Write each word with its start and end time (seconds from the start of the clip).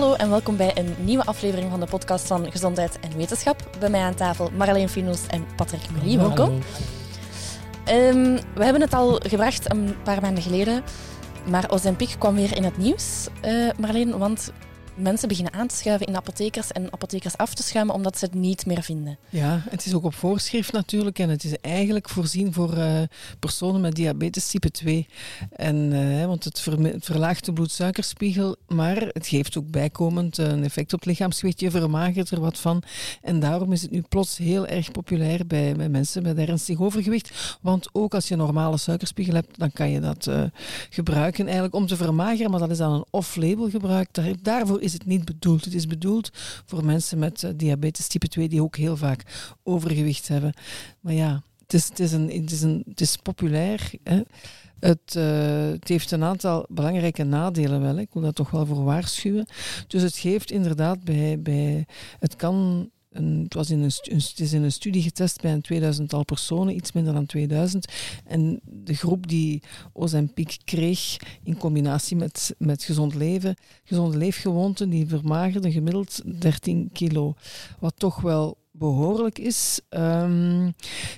Hallo 0.00 0.14
en 0.14 0.30
welkom 0.30 0.56
bij 0.56 0.78
een 0.78 0.94
nieuwe 0.98 1.24
aflevering 1.24 1.70
van 1.70 1.80
de 1.80 1.86
podcast 1.86 2.26
van 2.26 2.50
Gezondheid 2.50 3.00
en 3.00 3.16
Wetenschap. 3.16 3.70
Bij 3.78 3.90
mij 3.90 4.00
aan 4.00 4.14
tafel 4.14 4.50
Marleen 4.56 4.88
Finos 4.88 5.26
en 5.26 5.46
Patrick 5.56 5.80
Mulie. 5.90 6.18
Welkom. 6.18 6.58
Um, 7.88 8.38
we 8.54 8.64
hebben 8.64 8.80
het 8.80 8.94
al 8.94 9.20
gebracht 9.22 9.70
een 9.70 9.96
paar 10.02 10.20
maanden 10.20 10.42
geleden, 10.42 10.82
maar 11.48 11.70
Ozempic 11.70 12.14
kwam 12.18 12.34
weer 12.34 12.56
in 12.56 12.64
het 12.64 12.76
nieuws, 12.76 13.28
uh, 13.44 13.70
Marleen, 13.78 14.18
want 14.18 14.52
mensen 15.00 15.28
beginnen 15.28 15.52
aan 15.52 15.66
te 15.66 15.74
schuiven 15.74 16.06
in 16.06 16.16
apothekers 16.16 16.72
en 16.72 16.92
apothekers 16.92 17.36
af 17.36 17.54
te 17.54 17.62
schuimen 17.62 17.94
omdat 17.94 18.18
ze 18.18 18.24
het 18.24 18.34
niet 18.34 18.66
meer 18.66 18.82
vinden. 18.82 19.18
Ja, 19.28 19.62
het 19.70 19.86
is 19.86 19.94
ook 19.94 20.04
op 20.04 20.14
voorschrift 20.14 20.72
natuurlijk 20.72 21.18
en 21.18 21.28
het 21.28 21.44
is 21.44 21.54
eigenlijk 21.60 22.08
voorzien 22.08 22.52
voor 22.52 22.76
uh, 22.76 23.00
personen 23.38 23.80
met 23.80 23.94
diabetes 23.94 24.50
type 24.50 24.70
2. 24.70 25.06
En, 25.50 25.76
uh, 25.92 26.26
want 26.26 26.44
het, 26.44 26.60
ver 26.60 26.80
het, 26.80 27.04
verlaagt 27.04 27.44
de 27.44 27.52
bloedsuikerspiegel, 27.52 28.56
maar 28.68 28.96
het 28.96 29.26
geeft 29.26 29.58
ook 29.58 29.70
bijkomend 29.70 30.38
een 30.38 30.64
effect 30.64 30.92
op 30.92 30.98
het 30.98 31.08
lichaamsgewicht. 31.08 31.60
Je 31.60 31.70
vermagert 31.70 32.30
er 32.30 32.40
wat 32.40 32.58
van. 32.58 32.82
En 33.22 33.40
daarom 33.40 33.72
is 33.72 33.82
het 33.82 33.90
nu 33.90 34.02
plots 34.08 34.36
heel 34.36 34.66
erg 34.66 34.90
populair 34.90 35.46
bij, 35.46 35.74
mensen 35.88 36.22
met 36.22 36.38
ernstig 36.38 36.80
overgewicht. 36.80 37.58
Want 37.60 37.88
ook 37.92 38.14
als 38.14 38.28
je 38.28 38.34
een 38.34 38.40
normale 38.40 38.78
suikerspiegel 38.78 39.34
hebt, 39.34 39.58
dan 39.58 39.72
kan 39.72 39.90
je 39.90 40.00
dat 40.00 40.26
uh, 40.26 40.42
gebruiken 40.90 41.44
eigenlijk 41.44 41.74
om 41.74 41.86
te 41.86 41.96
vermageren. 41.96 42.50
Maar 42.50 42.60
dat 42.60 42.70
is 42.70 42.78
dan 42.78 42.92
een 42.92 43.04
off-label 43.10 43.70
gebruik. 43.70 44.08
Daar, 44.12 44.32
daarvoor 44.42 44.80
is 44.80 44.89
is 44.92 44.98
het 44.98 45.06
niet 45.06 45.24
bedoeld. 45.24 45.64
Het 45.64 45.74
is 45.74 45.86
bedoeld 45.86 46.30
voor 46.66 46.84
mensen 46.84 47.18
met 47.18 47.42
uh, 47.42 47.50
diabetes 47.56 48.06
type 48.06 48.28
2 48.28 48.48
die 48.48 48.62
ook 48.62 48.76
heel 48.76 48.96
vaak 48.96 49.52
overgewicht 49.62 50.28
hebben. 50.28 50.52
Maar 51.00 51.12
ja, 51.12 51.42
het 51.60 51.74
is, 51.74 51.88
het 51.88 51.98
is, 51.98 52.12
een, 52.12 52.30
het 52.30 52.50
is, 52.50 52.62
een, 52.62 52.84
het 52.88 53.00
is 53.00 53.16
populair. 53.16 53.90
Hè. 54.04 54.20
Het, 54.80 55.14
uh, 55.16 55.70
het, 55.70 55.88
heeft 55.88 56.10
een 56.10 56.24
aantal 56.24 56.66
belangrijke 56.68 57.24
nadelen 57.24 57.80
wel. 57.80 57.98
Ik 57.98 58.12
wil 58.12 58.22
dat 58.22 58.34
toch 58.34 58.50
wel 58.50 58.66
voor 58.66 58.84
waarschuwen. 58.84 59.46
Dus 59.86 60.02
het 60.02 60.16
geeft 60.16 60.50
inderdaad 60.50 61.04
bij, 61.04 61.40
bij 61.40 61.86
het 62.18 62.36
kan 62.36 62.90
het, 63.12 63.54
was 63.54 63.70
in 63.70 63.80
een, 63.80 63.92
is 64.36 64.52
in 64.52 64.62
een 64.62 64.72
studie 64.72 65.02
getest 65.02 65.40
bij 65.40 65.52
een 65.52 65.94
2000-tal 66.02 66.24
personen, 66.24 66.74
iets 66.74 66.92
minder 66.92 67.12
dan 67.12 67.26
2000. 67.26 67.92
En 68.24 68.60
de 68.62 68.94
groep 68.94 69.28
die 69.28 69.62
Ozempic 69.92 70.56
kreeg 70.64 71.16
in 71.42 71.56
combinatie 71.56 72.16
met, 72.16 72.54
met 72.58 72.82
gezond 72.82 73.14
leven, 73.14 73.56
gezonde 73.84 74.16
leefgewoonten, 74.16 74.90
die 74.90 75.06
vermagerden 75.06 75.72
gemiddeld 75.72 76.40
13 76.40 76.90
kilo. 76.92 77.34
Wat 77.78 77.94
toch 77.96 78.20
wel 78.20 78.58
behoorlijk 78.70 79.38
is. 79.38 79.80
Um, 79.90 80.74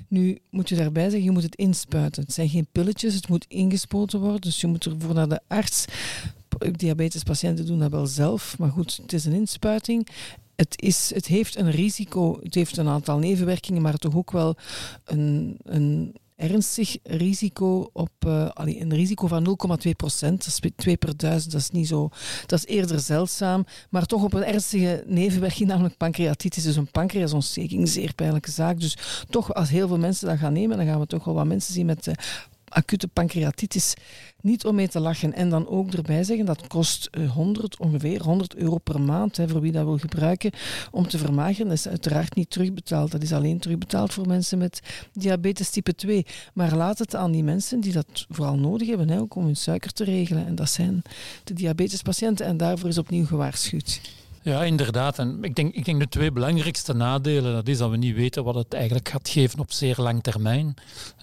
nu 0.09 0.39
moet 0.51 0.69
je 0.69 0.75
daarbij 0.75 1.03
zeggen, 1.03 1.23
je 1.23 1.31
moet 1.31 1.43
het 1.43 1.57
inspuiten. 1.57 2.23
Het 2.23 2.33
zijn 2.33 2.49
geen 2.49 2.69
pilletjes, 2.73 3.15
het 3.15 3.29
moet 3.29 3.45
ingespoten 3.49 4.21
worden. 4.21 4.41
Dus 4.41 4.61
je 4.61 4.67
moet 4.67 4.85
ervoor 4.85 5.15
naar 5.15 5.29
de 5.29 5.41
arts 5.49 5.85
diabetespatiënten 6.71 7.67
doen 7.67 7.79
dat 7.79 7.91
wel 7.91 8.07
zelf, 8.07 8.59
maar 8.59 8.71
goed, 8.71 8.99
het 9.03 9.13
is 9.13 9.25
een 9.25 9.33
inspuiting 9.33 10.09
het, 10.57 10.83
is, 10.83 11.15
het 11.15 11.27
heeft 11.27 11.57
een 11.57 11.71
risico, 11.71 12.39
het 12.43 12.55
heeft 12.55 12.77
een 12.77 12.89
aantal 12.89 13.19
nevenwerkingen, 13.19 13.83
maar 13.83 13.97
toch 13.97 14.17
ook 14.17 14.31
wel 14.31 14.57
een, 15.05 15.59
een 15.63 16.15
ernstig 16.37 16.97
risico 17.03 17.91
op 17.93 18.11
uh, 18.27 18.49
een 18.55 18.95
risico 18.95 19.27
van 19.27 19.57
0,2 19.87 19.91
procent. 19.97 20.39
Dat 20.45 20.47
is 20.47 20.71
2 20.77 20.97
per 20.97 21.17
duizend, 21.17 21.53
dat 21.53 21.61
is 21.61 21.71
niet 21.71 21.89
zo. 21.89 22.09
Dat 22.47 22.59
is 22.59 22.67
eerder 22.67 23.01
zeldzaam, 23.01 23.65
maar 23.91 24.07
toch 24.07 24.23
op 24.23 24.33
een 24.33 24.45
ernstige 24.45 25.05
nevenwerking, 25.07 25.69
namelijk 25.69 25.97
pancreatitis, 25.97 26.63
dus 26.63 26.77
een 26.77 26.91
pancreasontsteking, 26.91 27.89
zeer 27.89 28.15
pijnlijke 28.15 28.51
zaak. 28.51 28.81
Dus 28.81 28.97
toch, 29.31 29.55
als 29.55 29.71
heel 29.71 29.89
veel 29.89 29.99
mensen 29.99 30.29
dat 30.29 30.39
gaan 30.39 30.53
nemen, 30.53 30.77
dan 30.77 30.87
gaan 30.87 31.01
we 31.01 31.07
toch 31.07 31.25
wel 31.25 31.35
wat 31.35 31.47
mensen 31.47 31.75
zien 31.75 31.87
met 31.87 32.07
uh, 32.07 32.15
acute 32.73 33.09
pancreatitis 33.09 33.95
niet 34.41 34.65
om 34.65 34.75
mee 34.75 34.89
te 34.89 35.01
lachen. 35.01 35.33
En 35.33 35.49
dan 35.49 35.69
ook 35.69 35.93
erbij 35.93 36.25
zeggen 36.25 36.47
dat 36.47 36.67
kost 36.67 37.09
100, 37.35 37.75
eh, 37.75 37.87
ongeveer 37.87 38.23
100 38.23 38.55
euro 38.55 38.79
per 38.79 39.01
maand 39.01 39.37
hè, 39.37 39.49
voor 39.49 39.61
wie 39.61 39.73
dat 39.73 39.85
wil 39.85 39.99
gebruiken 39.99 40.51
om 40.91 41.09
te 41.09 41.19
vermageren. 41.19 41.69
Dat 41.69 41.77
is 41.77 41.89
uiteraard 41.89 42.35
niet 42.35 42.51
terugbetaald. 42.51 43.11
Dat 43.11 43.23
is 43.23 43.33
alleen 43.33 43.59
terugbetaald 43.59 44.13
voor 44.13 44.27
mensen 44.27 44.59
met 44.59 44.81
diabetes 45.13 45.71
type 45.71 45.95
2. 45.95 46.27
Maar 46.55 46.77
laat 46.77 46.99
het 46.99 47.15
aan 47.15 47.33
die 47.33 47.45
mensen 47.45 47.81
die 47.81 47.93
dat 47.93 48.27
vooral 48.29 48.57
nodig 48.57 48.89
hebben, 48.89 49.09
hè, 49.09 49.21
ook 49.21 49.35
om 49.35 49.45
hun 49.45 49.57
suiker 49.57 49.93
te 49.93 50.05
regelen. 50.05 50.47
En 50.47 50.55
dat 50.55 50.71
zijn 50.71 51.03
de 51.45 51.55
diabetespatiënten. 51.55 52.47
En 52.47 52.57
daarvoor 52.57 52.89
is 52.89 52.99
opnieuw 52.99 53.27
gewaarschuwd. 53.27 54.22
Ja, 54.43 54.65
inderdaad. 54.65 55.19
En 55.19 55.39
ik 55.41 55.55
denk, 55.55 55.75
ik 55.75 55.85
denk 55.85 56.01
de 56.01 56.09
twee 56.09 56.33
belangrijkste 56.33 56.93
nadelen, 56.93 57.53
dat 57.53 57.69
is 57.69 57.79
dat 57.79 57.91
we 57.91 57.97
niet 57.97 58.15
weten 58.15 58.45
wat 58.45 58.55
het 58.55 58.75
eigenlijk 58.75 59.09
gaat 59.09 59.29
geven 59.29 59.59
op 59.59 59.73
zeer 59.73 59.95
lang 59.99 60.23
termijn. 60.23 60.75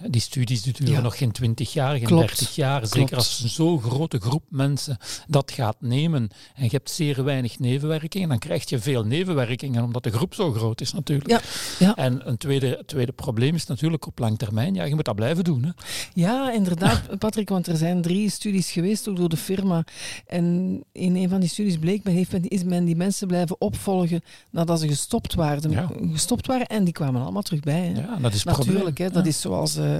Die 0.08 0.20
studies 0.20 0.62
duren 0.62 0.94
ja. 0.94 1.00
nog 1.00 1.18
geen 1.18 1.32
20 1.32 1.72
jaar, 1.72 1.96
geen 1.96 2.06
Klopt. 2.06 2.26
30 2.26 2.54
jaar. 2.54 2.86
Zeker 2.86 3.16
als 3.16 3.44
zo'n 3.44 3.82
grote 3.82 4.20
groep 4.20 4.44
mensen 4.48 4.96
dat 5.26 5.52
gaat 5.52 5.76
nemen 5.80 6.28
en 6.54 6.64
je 6.64 6.70
hebt 6.70 6.90
zeer 6.90 7.24
weinig 7.24 7.58
nevenwerkingen, 7.58 8.28
dan 8.28 8.38
krijg 8.38 8.68
je 8.68 8.78
veel 8.78 9.04
nevenwerkingen, 9.04 9.84
omdat 9.84 10.02
de 10.02 10.10
groep 10.10 10.34
zo 10.34 10.52
groot 10.52 10.80
is 10.80 10.92
natuurlijk. 10.92 11.30
Ja. 11.30 11.40
Ja. 11.78 11.96
En 11.96 12.28
een 12.28 12.36
tweede, 12.36 12.82
tweede 12.86 13.12
probleem 13.12 13.54
is 13.54 13.66
natuurlijk 13.66 14.06
op 14.06 14.18
lang 14.18 14.38
termijn, 14.38 14.74
ja, 14.74 14.84
je 14.84 14.94
moet 14.94 15.04
dat 15.04 15.14
blijven 15.14 15.44
doen. 15.44 15.64
Hè. 15.64 15.70
Ja, 16.14 16.52
inderdaad, 16.52 17.18
Patrick, 17.18 17.48
want 17.48 17.66
er 17.66 17.76
zijn 17.76 18.02
drie 18.02 18.30
studies 18.30 18.70
geweest, 18.70 19.08
ook 19.08 19.16
door 19.16 19.28
de 19.28 19.36
firma. 19.36 19.84
En 20.26 20.44
in 20.92 21.16
een 21.16 21.28
van 21.28 21.40
die 21.40 21.48
studies 21.48 21.78
bleek, 21.78 22.04
men 22.04 22.14
heeft 22.14 22.32
men, 22.32 22.48
is 22.48 22.64
men 22.64 22.84
die 22.84 22.96
mensen 22.96 23.09
mensen 23.10 23.28
blijven 23.28 23.56
opvolgen 23.60 24.22
nadat 24.50 24.80
ze 24.80 24.88
gestopt 24.88 25.34
waren. 25.34 25.70
Ja. 25.70 25.88
Gestopt 26.12 26.46
waren 26.46 26.66
en 26.66 26.84
die 26.84 26.92
kwamen 26.92 27.22
allemaal 27.22 27.42
terug 27.42 27.60
bij. 27.60 27.80
Hè. 27.80 28.00
Ja, 28.00 28.16
dat 28.16 28.34
is 28.34 28.44
Natuurlijk, 28.44 28.98
hè, 28.98 29.10
dat 29.10 29.24
ja. 29.24 29.30
is 29.30 29.40
zoals 29.40 29.76
uh, 29.76 29.98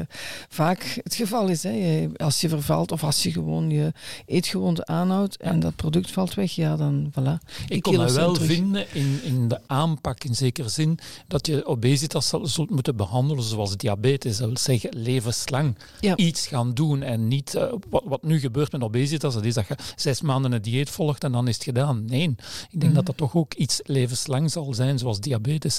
vaak 0.49 1.01
het 1.03 1.15
geval 1.15 1.49
is. 1.49 1.63
Hè. 1.63 2.09
Als 2.17 2.41
je 2.41 2.49
vervalt 2.49 2.93
of 2.93 3.05
als 3.05 3.23
je 3.23 3.33
gewoon 3.33 3.71
je 3.71 3.93
eetgewoonte 4.27 4.87
aanhoudt 4.87 5.37
en 5.37 5.61
dat 5.61 5.77
product 5.77 6.11
valt 6.11 6.35
weg, 6.35 6.53
ja, 6.53 6.77
dan 6.77 7.11
voilà. 7.11 7.47
Ik 7.69 7.83
kon 7.83 7.97
mij 7.97 8.13
wel 8.13 8.33
terug. 8.33 8.49
vinden 8.49 8.87
in, 8.93 9.21
in 9.23 9.49
de 9.49 9.61
aanpak 9.67 10.25
in 10.25 10.35
zekere 10.35 10.69
zin 10.69 10.99
dat 11.27 11.47
je 11.47 11.67
obesitas 11.67 12.33
zult 12.43 12.71
moeten 12.71 12.97
behandelen 12.97 13.45
zoals 13.45 13.77
diabetes. 13.77 14.37
Dat 14.37 14.47
wil 14.47 14.59
zeggen, 14.59 14.91
levenslang 14.97 15.77
ja. 16.01 16.17
iets 16.17 16.47
gaan 16.47 16.75
doen 16.75 17.03
en 17.03 17.29
niet 17.29 17.55
uh, 17.55 17.73
wat, 17.91 18.03
wat 18.05 18.23
nu 18.23 18.39
gebeurt 18.39 18.73
met 18.73 18.83
obesitas, 18.83 19.35
dat 19.35 19.45
is 19.45 19.55
dat 19.55 19.69
je 19.69 19.77
zes 19.97 20.21
maanden 20.21 20.53
een 20.53 20.63
dieet 20.63 20.91
volgt 20.91 21.25
en 21.25 21.33
dan 21.33 21.49
is 21.49 21.55
het 21.55 21.65
gedaan. 21.65 22.05
Nee, 22.05 22.23
ik 22.71 22.81
denk 22.81 22.83
mm 22.83 22.99
dat 23.00 23.00
dat 23.07 23.17
toch 23.17 23.35
ook 23.35 23.55
iets 23.55 23.81
levenslang 23.85 24.51
zal 24.51 24.75
zijn, 24.75 24.99
zoals 24.99 25.21
diabetes. 25.21 25.79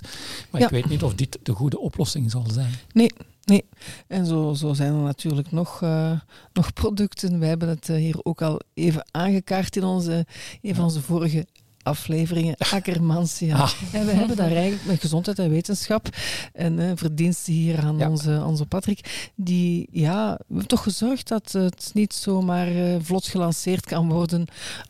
Maar 0.49 0.61
ja. 0.61 0.67
ik 0.67 0.73
weet 0.73 0.89
niet 0.89 1.03
of 1.03 1.13
dit 1.13 1.39
de 1.43 1.53
goede 1.53 1.79
oplossing 1.79 2.31
zal 2.31 2.45
zijn. 2.51 2.71
Nee, 2.93 3.11
Nee, 3.45 3.65
en 4.07 4.25
zo, 4.25 4.53
zo 4.53 4.73
zijn 4.73 4.93
er 4.93 5.01
natuurlijk 5.01 5.51
nog, 5.51 5.81
uh, 5.81 6.11
nog 6.53 6.73
producten. 6.73 7.39
Wij 7.39 7.49
hebben 7.49 7.69
het 7.69 7.87
hier 7.87 8.19
ook 8.23 8.41
al 8.41 8.59
even 8.73 9.07
aangekaart 9.11 9.75
in 9.75 9.83
onze, 9.83 10.25
een 10.61 10.75
van 10.75 10.83
onze 10.83 11.01
vorige 11.01 11.47
afleveringen. 11.83 12.55
Akkermansia. 12.71 13.57
Ah. 13.57 13.71
En 13.91 14.05
we 14.05 14.11
hebben 14.11 14.35
daar 14.35 14.51
eigenlijk 14.51 14.85
met 14.85 15.01
gezondheid 15.01 15.39
en 15.39 15.49
wetenschap 15.49 16.09
en 16.53 16.79
uh, 16.79 16.91
verdiensten 16.95 17.53
hier 17.53 17.79
aan 17.79 17.97
ja. 17.97 18.09
onze, 18.09 18.43
onze 18.45 18.65
Patrick, 18.65 19.31
die 19.35 19.87
ja, 19.91 20.33
we 20.37 20.43
hebben 20.47 20.67
toch 20.67 20.83
gezorgd 20.83 21.27
dat 21.27 21.51
het 21.51 21.91
niet 21.93 22.13
zomaar 22.13 23.01
vlot 23.01 23.27
gelanceerd 23.27 23.85
kan 23.85 24.09
worden 24.09 24.45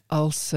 als... 0.08 0.52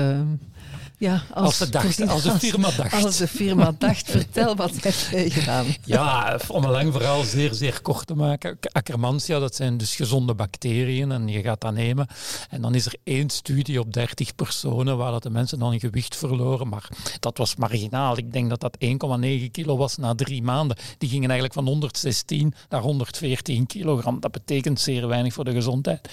Ja, 1.04 1.22
als, 1.34 1.44
als, 1.44 1.59
de 1.59 1.69
dacht, 1.69 2.09
als 2.09 2.22
de 2.22 2.38
firma 2.38 2.70
dacht. 2.76 3.04
Als 3.04 3.16
de 3.16 3.28
firma 3.28 3.75
dacht, 3.78 4.10
vertel 4.19 4.56
wat 4.56 4.70
heb 4.81 4.94
jij 5.10 5.31
gedaan? 5.31 5.66
Ja, 5.84 6.38
om 6.48 6.65
een 6.65 6.70
lang 6.70 6.92
verhaal 6.92 7.22
zeer, 7.22 7.54
zeer 7.54 7.82
kort 7.82 8.06
te 8.06 8.15
maken. 8.15 8.59
Akkermansia, 8.72 9.38
dat 9.38 9.54
zijn 9.54 9.76
dus 9.76 9.97
gezonde 9.97 10.34
bacteriën 10.34 11.12
en 11.12 11.28
je 11.28 11.43
gaat 11.43 11.60
dat 11.60 11.72
nemen. 11.72 12.06
En 12.50 12.62
dan 12.62 12.75
is 12.75 12.87
er 12.87 12.97
één 13.03 13.31
studie 13.31 13.81
op 13.81 13.93
30 13.93 14.34
personen 14.34 14.97
waar 14.97 15.10
dat 15.10 15.22
de 15.22 15.31
mensen 15.31 15.59
dan 15.59 15.81
gewicht 15.81 16.16
verloren. 16.16 16.69
Maar 16.69 16.88
dat 17.20 17.38
was 17.38 17.56
marginaal. 17.56 18.19
Ik 18.19 18.32
denk 18.32 18.48
dat 18.48 18.60
dat 18.60 18.76
1,9 18.84 19.50
kilo 19.50 19.76
was 19.76 19.97
na 19.97 20.14
drie 20.14 20.43
maanden. 20.43 20.76
Die 20.98 21.09
gingen 21.09 21.31
eigenlijk 21.31 21.54
van 21.54 21.66
116 21.66 22.54
naar 22.69 22.81
114 22.81 23.66
kilogram. 23.66 24.20
Dat 24.20 24.32
betekent 24.32 24.81
zeer 24.81 25.09
weinig 25.09 25.32
voor 25.32 25.44
de 25.44 25.53
gezondheid. 25.53 26.09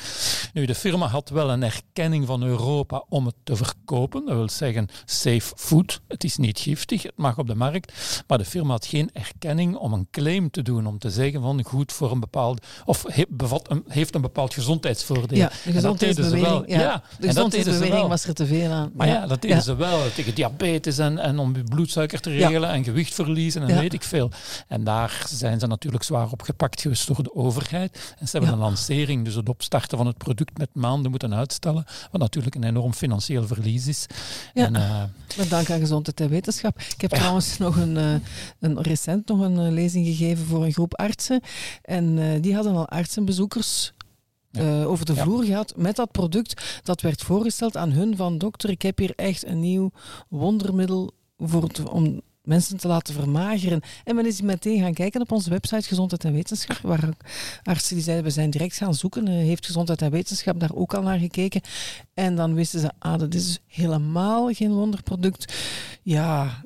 Nu, 0.53 0.65
de 0.65 0.75
firma 0.75 1.07
had 1.07 1.29
wel 1.29 1.49
een 1.51 1.63
erkenning 1.63 2.25
van 2.25 2.43
Europa 2.43 3.03
om 3.09 3.25
het 3.25 3.35
te 3.43 3.55
verkopen. 3.55 4.25
Dat 4.25 4.35
wil 4.35 4.49
zeggen 4.49 4.80
safe 5.05 5.53
food. 5.55 6.01
Het 6.07 6.23
is 6.23 6.37
niet 6.37 6.59
giftig, 6.59 7.03
het 7.03 7.17
mag 7.17 7.37
op 7.37 7.47
de 7.47 7.55
markt. 7.55 8.23
Maar 8.27 8.37
de 8.37 8.45
firma 8.45 8.71
had 8.71 8.85
geen 8.85 9.09
erkenning 9.13 9.75
om 9.75 9.93
een 9.93 10.07
claim 10.11 10.51
te 10.51 10.61
doen, 10.61 10.87
om 10.87 10.99
te 10.99 11.09
zeggen 11.09 11.41
van 11.41 11.63
goed 11.63 11.91
voor 11.91 12.11
een 12.11 12.19
bepaald, 12.19 12.65
of 12.85 13.05
he, 13.07 13.23
bevat 13.29 13.69
een, 13.69 13.83
heeft 13.87 14.15
een 14.15 14.21
bepaald 14.21 14.53
gezondheidsvoordeel. 14.53 15.37
Ja, 15.37 15.51
de 15.63 15.71
gezondheidsbeweging, 15.71 16.63
ja. 16.67 16.79
ja. 16.79 17.03
de 17.19 17.27
gezondheidsbeweging 17.27 18.07
was 18.07 18.25
er 18.25 18.33
te 18.33 18.45
veel 18.45 18.71
aan. 18.71 18.91
Maar 18.93 19.07
ja, 19.07 19.13
ja 19.13 19.27
dat 19.27 19.41
deden 19.41 19.57
ja. 19.57 19.63
ze 19.63 19.75
wel 19.75 19.99
tegen 20.15 20.35
diabetes 20.35 20.97
en, 20.97 21.17
en 21.17 21.39
om 21.39 21.63
bloedsuiker 21.63 22.19
te 22.19 22.29
regelen 22.29 22.69
en 22.69 22.83
gewicht 22.83 23.13
verliezen 23.13 23.67
en 23.67 23.79
weet 23.79 23.93
ik 23.93 24.03
veel. 24.03 24.31
En 24.67 24.83
daar 24.83 25.25
zijn 25.29 25.59
ze 25.59 25.67
natuurlijk 25.67 26.03
zwaar 26.03 26.31
op 26.31 26.41
gepakt 26.41 26.81
geweest 26.81 27.07
door 27.07 27.23
de 27.23 27.35
overheid. 27.35 28.15
En 28.19 28.27
ze 28.27 28.37
hebben 28.37 28.53
een 28.53 28.59
lancering, 28.59 29.25
dus 29.25 29.35
het 29.35 29.49
opstarten 29.49 29.97
van 29.97 30.07
het 30.07 30.17
product 30.17 30.57
met 30.57 30.69
maanden 30.73 31.11
moeten 31.11 31.33
uitstellen, 31.33 31.85
wat 32.11 32.21
natuurlijk 32.21 32.55
een 32.55 32.63
enorm 32.63 32.93
financieel 32.93 33.47
verlies 33.47 33.87
is. 33.87 34.05
Ja, 34.53 34.69
en, 34.75 34.81
uh, 34.81 35.37
met 35.37 35.49
dank 35.49 35.69
aan 35.69 35.79
gezondheid 35.79 36.19
en 36.19 36.29
wetenschap. 36.29 36.79
Ik 36.79 37.01
heb 37.01 37.11
ja. 37.11 37.17
trouwens 37.17 37.57
nog 37.65 37.75
een, 37.77 37.95
uh, 37.95 38.13
een, 38.59 38.81
recent 38.81 39.27
nog 39.27 39.39
een 39.39 39.65
uh, 39.65 39.71
lezing 39.71 40.05
gegeven 40.05 40.45
voor 40.45 40.65
een 40.65 40.73
groep 40.73 40.95
artsen. 40.95 41.41
En 41.81 42.41
die 42.41 42.55
hadden 42.55 42.75
al 42.75 42.87
artsenbezoekers 42.87 43.93
uh, 44.51 44.89
over 44.89 45.05
de 45.05 45.15
vloer 45.15 45.43
gehad 45.43 45.73
met 45.75 45.95
dat 45.95 46.11
product. 46.11 46.81
Dat 46.83 47.01
werd 47.01 47.21
voorgesteld 47.21 47.77
aan 47.77 47.91
hun 47.91 48.15
van 48.15 48.37
dokter, 48.37 48.69
ik 48.69 48.81
heb 48.81 48.97
hier 48.97 49.13
echt 49.15 49.45
een 49.45 49.59
nieuw 49.59 49.91
wondermiddel 50.29 51.11
voor 51.37 51.63
het, 51.63 51.89
om 51.89 52.21
mensen 52.41 52.77
te 52.77 52.87
laten 52.87 53.13
vermageren. 53.13 53.81
En 54.03 54.15
men 54.15 54.25
is 54.25 54.41
meteen 54.41 54.81
gaan 54.81 54.93
kijken 54.93 55.21
op 55.21 55.31
onze 55.31 55.49
website 55.49 55.87
Gezondheid 55.87 56.23
en 56.23 56.33
Wetenschap, 56.33 56.77
waar 56.77 57.09
artsen 57.63 57.95
die 57.95 58.03
zeiden, 58.03 58.25
we 58.25 58.31
zijn 58.31 58.49
direct 58.49 58.75
gaan 58.75 58.93
zoeken. 58.93 59.27
Uh, 59.27 59.33
heeft 59.33 59.65
Gezondheid 59.65 60.01
en 60.01 60.11
Wetenschap 60.11 60.59
daar 60.59 60.73
ook 60.73 60.93
al 60.93 61.01
naar 61.01 61.19
gekeken? 61.19 61.61
En 62.13 62.35
dan 62.35 62.53
wisten 62.53 62.79
ze, 62.79 62.91
ah, 62.99 63.19
dat 63.19 63.33
is 63.33 63.59
helemaal 63.67 64.53
geen 64.53 64.73
wonderproduct. 64.73 65.53
Ja, 66.01 66.61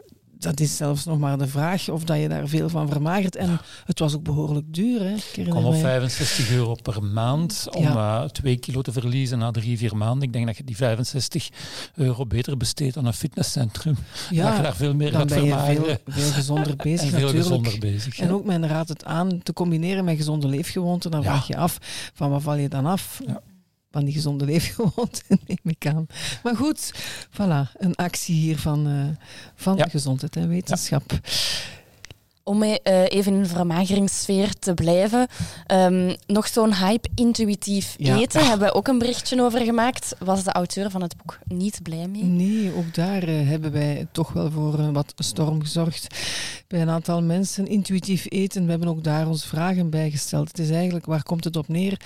dat 0.46 0.60
is 0.60 0.78
zelfs 0.78 1.06
nog 1.06 1.20
maar 1.20 1.38
de 1.38 1.48
vraag 1.48 1.90
of 1.90 2.04
dat 2.04 2.18
je 2.18 2.30
daar 2.30 2.48
veel 2.48 2.70
van 2.70 2.90
vermagert. 2.90 3.36
En 3.36 3.60
het 3.86 4.00
was 4.00 4.16
ook 4.16 4.24
behoorlijk 4.24 4.74
duur. 4.74 5.02
Hè? 5.02 5.44
Kom 5.50 5.66
op 5.66 5.76
65 5.76 6.52
euro 6.52 6.74
per 6.74 7.04
maand 7.04 7.68
om 7.72 7.84
ja. 7.84 8.24
uh, 8.24 8.30
twee 8.30 8.58
kilo 8.58 8.82
te 8.82 8.92
verliezen 8.92 9.40
na 9.40 9.52
drie, 9.52 9.78
vier 9.78 9.98
maanden. 9.98 10.24
Ik 10.28 10.34
denk 10.34 10.46
dat 10.46 10.58
je 10.58 10.64
die 10.64 10.76
65 10.76 11.50
euro 11.96 12.26
beter 12.26 12.58
besteedt 12.58 12.98
aan 12.98 13.06
een 13.06 13.14
fitnesscentrum. 13.14 13.96
Ja, 14.30 14.48
dat 14.48 14.56
je 14.56 14.62
daar 14.62 14.76
veel 14.76 14.96
meer 14.96 15.12
dan 15.12 15.20
gaat 15.20 15.30
ben 15.30 15.40
vermageren. 15.40 15.74
Je 15.74 16.00
veel, 16.06 16.14
veel 16.14 16.32
gezonder 16.32 16.76
bezig 16.90 17.02
en 17.02 17.10
veel 17.10 17.20
natuurlijk. 17.20 17.48
gezonder 17.48 17.80
bezig. 17.80 18.20
En 18.20 18.32
ook 18.32 18.46
men 18.46 18.68
raadt 18.68 18.90
het 18.90 19.06
aan 19.06 19.40
te 19.44 19.54
combineren 19.54 20.06
met 20.06 20.18
gezonde 20.18 20.48
leefgewoonten. 20.48 21.12
Dan 21.12 21.24
vraag 21.24 21.48
je 21.48 21.58
af, 21.58 21.78
van 22.14 22.30
wat 22.30 22.42
val 22.42 22.56
je 22.56 22.70
dan 22.70 22.86
af? 22.86 23.22
Van 23.96 24.06
die 24.06 24.14
gezonde 24.14 24.46
leefgewoonten, 24.46 25.24
neem 25.48 25.58
ik 25.64 25.88
aan. 25.88 26.08
Maar 26.44 26.56
goed, 26.56 26.94
voilà, 27.32 27.72
een 27.78 27.96
actie 27.96 28.36
hier 28.36 28.58
van, 28.58 28.88
uh, 28.88 29.06
van 29.56 29.78
ja. 29.78 29.86
gezondheid 29.90 30.36
en 30.36 30.48
wetenschap. 30.48 31.12
Ja. 31.12 31.20
Om 32.48 32.64
uh, 32.64 32.76
even 32.84 33.34
in 33.34 33.42
de 33.42 33.50
vermageringssfeer 33.50 34.54
te 34.54 34.74
blijven, 34.74 35.28
um, 35.72 36.16
nog 36.28 36.48
zo'n 36.48 36.76
hype 36.76 37.10
intuïtief 37.16 37.96
ja. 37.98 38.18
eten, 38.18 38.42
ah. 38.42 38.48
hebben 38.48 38.68
we 38.68 38.74
ook 38.74 38.88
een 38.88 38.98
berichtje 38.98 39.42
over 39.42 39.62
gemaakt. 39.62 40.16
Was 40.20 40.44
de 40.44 40.52
auteur 40.52 40.92
van 40.92 41.02
het 41.02 41.18
boek 41.18 41.40
niet 41.48 41.80
blij 41.84 42.08
mee? 42.08 42.24
Nee, 42.24 42.72
ook 42.76 42.94
daar 42.94 43.30
uh, 43.30 43.48
hebben 43.48 43.72
wij 43.72 44.08
toch 44.12 44.34
wel 44.34 44.52
voor 44.52 44.80
uh, 44.80 44.90
wat 44.90 45.14
storm 45.16 45.62
gezorgd. 45.62 46.08
Bij 46.68 46.82
een 46.82 46.90
aantal 46.90 47.22
mensen 47.24 47.68
intuïtief 47.68 48.26
eten, 48.30 48.64
we 48.64 48.70
hebben 48.70 48.90
ook 48.90 49.04
daar 49.04 49.28
onze 49.28 49.48
vragen 49.48 49.90
bij 49.90 50.12
gesteld. 50.12 50.48
Het 50.48 50.60
is 50.60 50.70
eigenlijk, 50.70 51.06
waar 51.06 51.24
komt 51.24 51.44
het 51.44 51.56
op 51.56 51.68
neer? 51.68 52.00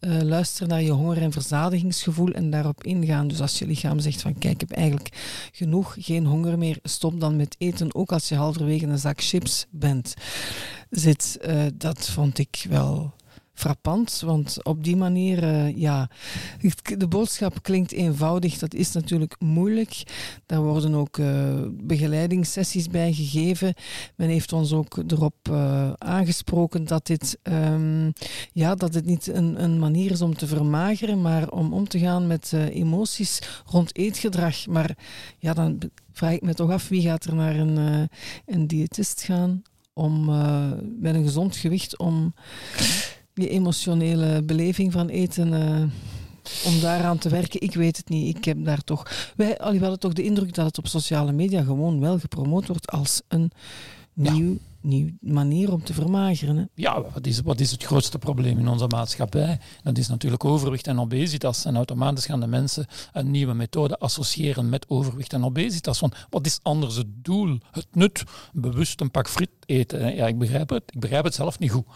luister 0.00 0.66
naar 0.66 0.82
je 0.82 0.90
honger- 0.90 1.22
en 1.22 1.32
verzadigingsgevoel 1.32 2.32
en 2.32 2.50
daarop 2.50 2.84
ingaan. 2.84 3.28
Dus 3.28 3.40
als 3.40 3.58
je 3.58 3.66
lichaam 3.66 3.98
zegt 3.98 4.22
van 4.22 4.38
kijk, 4.38 4.54
ik 4.54 4.68
heb 4.68 4.78
eigenlijk 4.78 5.16
genoeg, 5.52 5.96
geen 5.98 6.26
honger 6.26 6.58
meer, 6.58 6.78
stop 6.82 7.20
dan 7.20 7.36
met 7.36 7.54
eten. 7.58 7.94
Ook 7.94 8.12
als 8.12 8.28
je 8.28 8.34
halverwege 8.34 8.86
een 8.86 8.98
zak 8.98 9.20
chips 9.20 9.66
bent, 9.80 10.14
zit, 10.90 11.38
uh, 11.46 11.66
dat 11.74 12.08
vond 12.08 12.38
ik 12.38 12.66
wel 12.68 13.14
frappant. 13.60 14.20
Want 14.24 14.64
op 14.64 14.84
die 14.84 14.96
manier, 14.96 15.42
uh, 15.42 15.76
ja, 15.76 16.10
de 16.96 17.08
boodschap 17.08 17.62
klinkt 17.62 17.92
eenvoudig. 17.92 18.58
Dat 18.58 18.74
is 18.74 18.92
natuurlijk 18.92 19.36
moeilijk. 19.38 20.02
Daar 20.46 20.62
worden 20.62 20.94
ook 20.94 21.16
uh, 21.16 21.62
begeleidingssessies 21.72 22.88
bij 22.88 23.12
gegeven. 23.12 23.74
Men 24.16 24.28
heeft 24.28 24.52
ons 24.52 24.72
ook 24.72 24.96
erop 25.06 25.48
aangesproken 25.98 26.84
dat 26.84 27.06
dit, 27.06 27.38
um, 27.42 28.12
ja, 28.52 28.74
dat 28.74 28.94
het 28.94 29.04
niet 29.04 29.26
een, 29.26 29.62
een, 29.62 29.78
manier 29.78 30.10
is 30.10 30.22
om 30.22 30.36
te 30.36 30.46
vermageren, 30.46 31.20
maar 31.20 31.50
om 31.50 31.72
om 31.72 31.88
te 31.88 31.98
gaan 31.98 32.26
met 32.26 32.52
emoties 32.52 33.38
rond 33.66 33.96
eetgedrag. 33.96 34.66
Maar 34.66 34.96
ja, 35.38 35.52
dan 35.52 35.78
vraag 36.12 36.32
ik 36.32 36.42
me 36.42 36.54
toch 36.54 36.70
af 36.70 36.88
wie 36.88 37.02
gaat 37.02 37.24
er 37.24 37.34
naar 37.34 37.56
een, 37.56 38.08
een 38.46 38.66
diëtist 38.66 39.22
gaan 39.22 39.62
om 40.00 40.24
met 41.00 41.14
een 41.14 41.22
gezond 41.22 41.56
gewicht 41.56 41.98
om 41.98 42.34
die 43.34 43.48
emotionele 43.48 44.42
beleving 44.42 44.92
van 44.92 45.08
eten, 45.08 45.52
uh, 45.52 45.82
om 46.64 46.80
daaraan 46.80 47.18
te 47.18 47.28
werken, 47.28 47.60
ik 47.60 47.74
weet 47.74 47.96
het 47.96 48.08
niet. 48.08 48.36
Ik 48.36 48.44
heb 48.44 48.64
daar 48.64 48.84
toch... 48.84 49.32
Wij 49.36 49.56
hadden 49.58 49.98
toch 49.98 50.12
de 50.12 50.22
indruk 50.22 50.54
dat 50.54 50.66
het 50.66 50.78
op 50.78 50.86
sociale 50.86 51.32
media 51.32 51.62
gewoon 51.62 52.00
wel 52.00 52.18
gepromoot 52.18 52.66
wordt 52.66 52.90
als 52.90 53.22
een 53.28 53.50
nieuw... 54.12 54.52
Ja 54.52 54.68
nieuwe 54.82 55.12
manier 55.20 55.72
om 55.72 55.84
te 55.84 55.92
vermageren. 55.92 56.56
Hè? 56.56 56.64
Ja, 56.74 57.02
wat 57.14 57.26
is, 57.26 57.40
wat 57.40 57.60
is 57.60 57.70
het 57.70 57.84
grootste 57.84 58.18
probleem 58.18 58.58
in 58.58 58.68
onze 58.68 58.86
maatschappij? 58.86 59.58
Dat 59.82 59.98
is 59.98 60.08
natuurlijk 60.08 60.44
overwicht 60.44 60.86
en 60.86 61.00
obesitas. 61.00 61.64
En 61.64 61.76
automatisch 61.76 62.26
gaan 62.26 62.40
de 62.40 62.46
mensen 62.46 62.86
een 63.12 63.30
nieuwe 63.30 63.54
methode 63.54 63.98
associëren 63.98 64.68
met 64.68 64.88
overwicht 64.88 65.32
en 65.32 65.44
obesitas. 65.44 66.00
Want 66.00 66.14
wat 66.30 66.46
is 66.46 66.58
anders 66.62 66.96
het 66.96 67.24
doel, 67.24 67.58
het 67.70 67.86
nut? 67.92 68.22
Bewust 68.52 69.00
een 69.00 69.10
pak 69.10 69.28
friet 69.28 69.50
eten. 69.66 70.14
Ja, 70.14 70.26
ik 70.26 70.38
begrijp 70.38 70.70
het. 70.70 70.82
Ik 70.86 71.00
begrijp 71.00 71.24
het 71.24 71.34
zelf 71.34 71.58
niet 71.58 71.70
goed. 71.70 71.86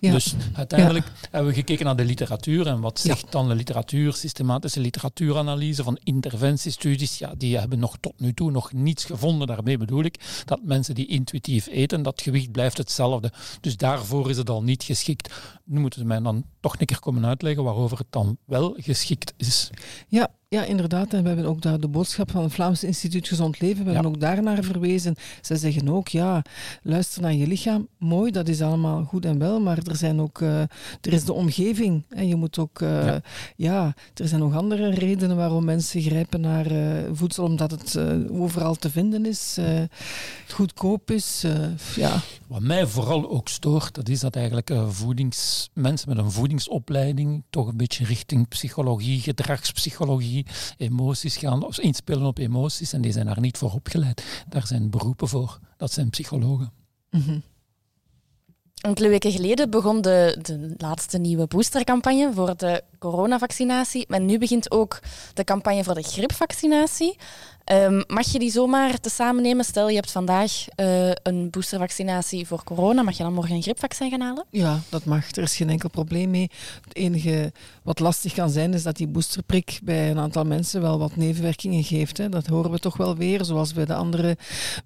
Ja. 0.00 0.12
Dus 0.12 0.34
uiteindelijk 0.52 1.12
hebben 1.30 1.50
we 1.50 1.56
gekeken 1.56 1.84
naar 1.84 1.96
de 1.96 2.04
literatuur. 2.04 2.66
En 2.66 2.80
wat 2.80 3.00
zegt 3.00 3.32
dan 3.32 3.48
de 3.48 3.54
literatuur? 3.54 4.14
Systematische 4.14 4.80
literatuuranalyse 4.80 5.82
van 5.82 5.98
interventiestudies. 6.04 7.18
Ja, 7.18 7.34
die 7.38 7.58
hebben 7.58 7.78
nog 7.78 7.96
tot 8.00 8.20
nu 8.20 8.34
toe 8.34 8.50
nog 8.50 8.72
niets 8.72 9.04
gevonden. 9.04 9.46
Daarmee 9.46 9.78
bedoel 9.78 10.04
ik 10.04 10.42
dat 10.44 10.60
mensen 10.62 10.94
die 10.94 11.06
intuïtief 11.06 11.66
eten, 11.66 12.02
dat 12.02 12.20
gewicht 12.32 12.52
blijft 12.52 12.78
hetzelfde. 12.78 13.32
Dus 13.60 13.76
daarvoor 13.76 14.30
is 14.30 14.36
het 14.36 14.50
al 14.50 14.62
niet 14.62 14.82
geschikt. 14.82 15.32
Nu 15.64 15.80
moeten 15.80 16.00
ze 16.00 16.06
mij 16.06 16.20
dan 16.20 16.44
toch 16.60 16.80
een 16.80 16.86
keer 16.86 17.00
komen 17.00 17.26
uitleggen 17.26 17.64
waarover 17.64 17.98
het 17.98 18.06
dan 18.10 18.38
wel 18.44 18.74
geschikt 18.78 19.34
is. 19.36 19.70
Ja, 20.08 20.28
ja, 20.52 20.64
inderdaad. 20.64 21.12
En 21.12 21.22
we 21.22 21.28
hebben 21.28 21.46
ook 21.46 21.62
daar 21.62 21.80
de 21.80 21.88
boodschap 21.88 22.30
van 22.30 22.42
het 22.42 22.52
Vlaams 22.52 22.84
Instituut 22.84 23.28
Gezond 23.28 23.60
Leven, 23.60 23.84
we 23.84 23.92
hebben 23.92 24.10
ook 24.10 24.20
daar 24.20 24.42
naar 24.42 24.62
verwezen. 24.62 25.14
Zij 25.40 25.56
zeggen 25.56 25.88
ook, 25.88 26.08
ja, 26.08 26.42
luister 26.82 27.22
naar 27.22 27.32
je 27.32 27.46
lichaam. 27.46 27.88
Mooi, 27.98 28.30
dat 28.30 28.48
is 28.48 28.62
allemaal 28.62 29.04
goed 29.04 29.24
en 29.24 29.38
wel, 29.38 29.60
maar 29.60 29.78
er 29.78 29.96
zijn 29.96 30.20
ook, 30.20 30.40
uh, 30.40 30.60
er 31.00 31.12
is 31.12 31.24
de 31.24 31.32
omgeving. 31.32 32.04
En 32.08 32.28
je 32.28 32.36
moet 32.36 32.58
ook, 32.58 32.80
uh, 32.80 33.06
ja. 33.06 33.20
ja. 33.56 33.94
er 34.14 34.28
zijn 34.28 34.40
nog 34.40 34.56
andere 34.56 34.90
redenen 34.90 35.36
waarom 35.36 35.64
mensen 35.64 36.02
grijpen 36.02 36.40
naar 36.40 36.72
uh, 36.72 36.98
voedsel, 37.12 37.44
omdat 37.44 37.70
het 37.70 37.98
overal 38.30 38.74
te 38.74 38.90
vinden 38.90 39.26
is, 39.26 39.58
goedkoop 40.48 41.10
is. 41.10 41.44
ja. 41.96 42.20
Wat 42.46 42.60
mij 42.60 42.86
vooral 42.86 43.30
ook 43.30 43.48
stoort, 43.48 43.94
dat 43.94 44.08
is 44.08 44.20
dat 44.20 44.36
eigenlijk 44.36 44.72
voedings, 44.88 45.70
mensen 45.72 46.08
met 46.08 46.18
een 46.18 46.30
voedingsopleiding 46.30 47.42
toch 47.50 47.68
een 47.68 47.76
beetje 47.76 48.04
richting 48.04 48.48
psychologie, 48.48 49.20
gedragspsychologie, 49.20 50.41
emoties 50.76 51.36
gaan, 51.36 51.64
of 51.64 51.78
inspelen 51.78 52.26
op 52.26 52.38
emoties, 52.38 52.92
en 52.92 53.00
die 53.00 53.12
zijn 53.12 53.26
daar 53.26 53.40
niet 53.40 53.58
voor 53.58 53.72
opgeleid. 53.72 54.44
Daar 54.48 54.66
zijn 54.66 54.90
beroepen 54.90 55.28
voor, 55.28 55.58
dat 55.76 55.92
zijn 55.92 56.10
psychologen. 56.10 56.72
Mm 57.10 57.42
Enkele 58.82 59.08
weken 59.08 59.32
geleden 59.32 59.70
begon 59.70 60.00
de, 60.00 60.38
de 60.42 60.74
laatste 60.78 61.18
nieuwe 61.18 61.46
boostercampagne 61.46 62.30
voor 62.34 62.56
de 62.56 62.82
coronavaccinatie. 62.98 64.04
Maar 64.08 64.20
nu 64.20 64.38
begint 64.38 64.70
ook 64.70 64.98
de 65.34 65.44
campagne 65.44 65.84
voor 65.84 65.94
de 65.94 66.02
griepvaccinatie. 66.02 67.16
Um, 67.72 68.04
mag 68.06 68.32
je 68.32 68.38
die 68.38 68.50
zomaar 68.50 69.00
te 69.00 69.10
samen 69.10 69.42
nemen? 69.42 69.64
Stel, 69.64 69.88
je 69.88 69.94
hebt 69.94 70.10
vandaag 70.10 70.64
uh, 70.76 71.10
een 71.22 71.50
boostervaccinatie 71.50 72.46
voor 72.46 72.64
corona. 72.64 73.02
Mag 73.02 73.16
je 73.16 73.22
dan 73.22 73.32
morgen 73.32 73.54
een 73.54 73.62
griepvaccin 73.62 74.10
gaan 74.10 74.20
halen? 74.20 74.44
Ja, 74.50 74.80
dat 74.88 75.04
mag. 75.04 75.36
Er 75.36 75.42
is 75.42 75.56
geen 75.56 75.70
enkel 75.70 75.88
probleem 75.88 76.30
mee. 76.30 76.50
Het 76.84 76.96
enige 76.96 77.52
wat 77.82 78.00
lastig 78.00 78.34
kan 78.34 78.50
zijn, 78.50 78.74
is 78.74 78.82
dat 78.82 78.96
die 78.96 79.08
boosterprik 79.08 79.80
bij 79.82 80.10
een 80.10 80.18
aantal 80.18 80.44
mensen 80.44 80.80
wel 80.80 80.98
wat 80.98 81.16
nevenwerkingen 81.16 81.84
geeft. 81.84 82.16
Hè. 82.18 82.28
Dat 82.28 82.46
horen 82.46 82.70
we 82.70 82.78
toch 82.78 82.96
wel 82.96 83.16
weer, 83.16 83.44
zoals 83.44 83.72
bij 83.72 83.84
de 83.84 83.94
andere, 83.94 84.36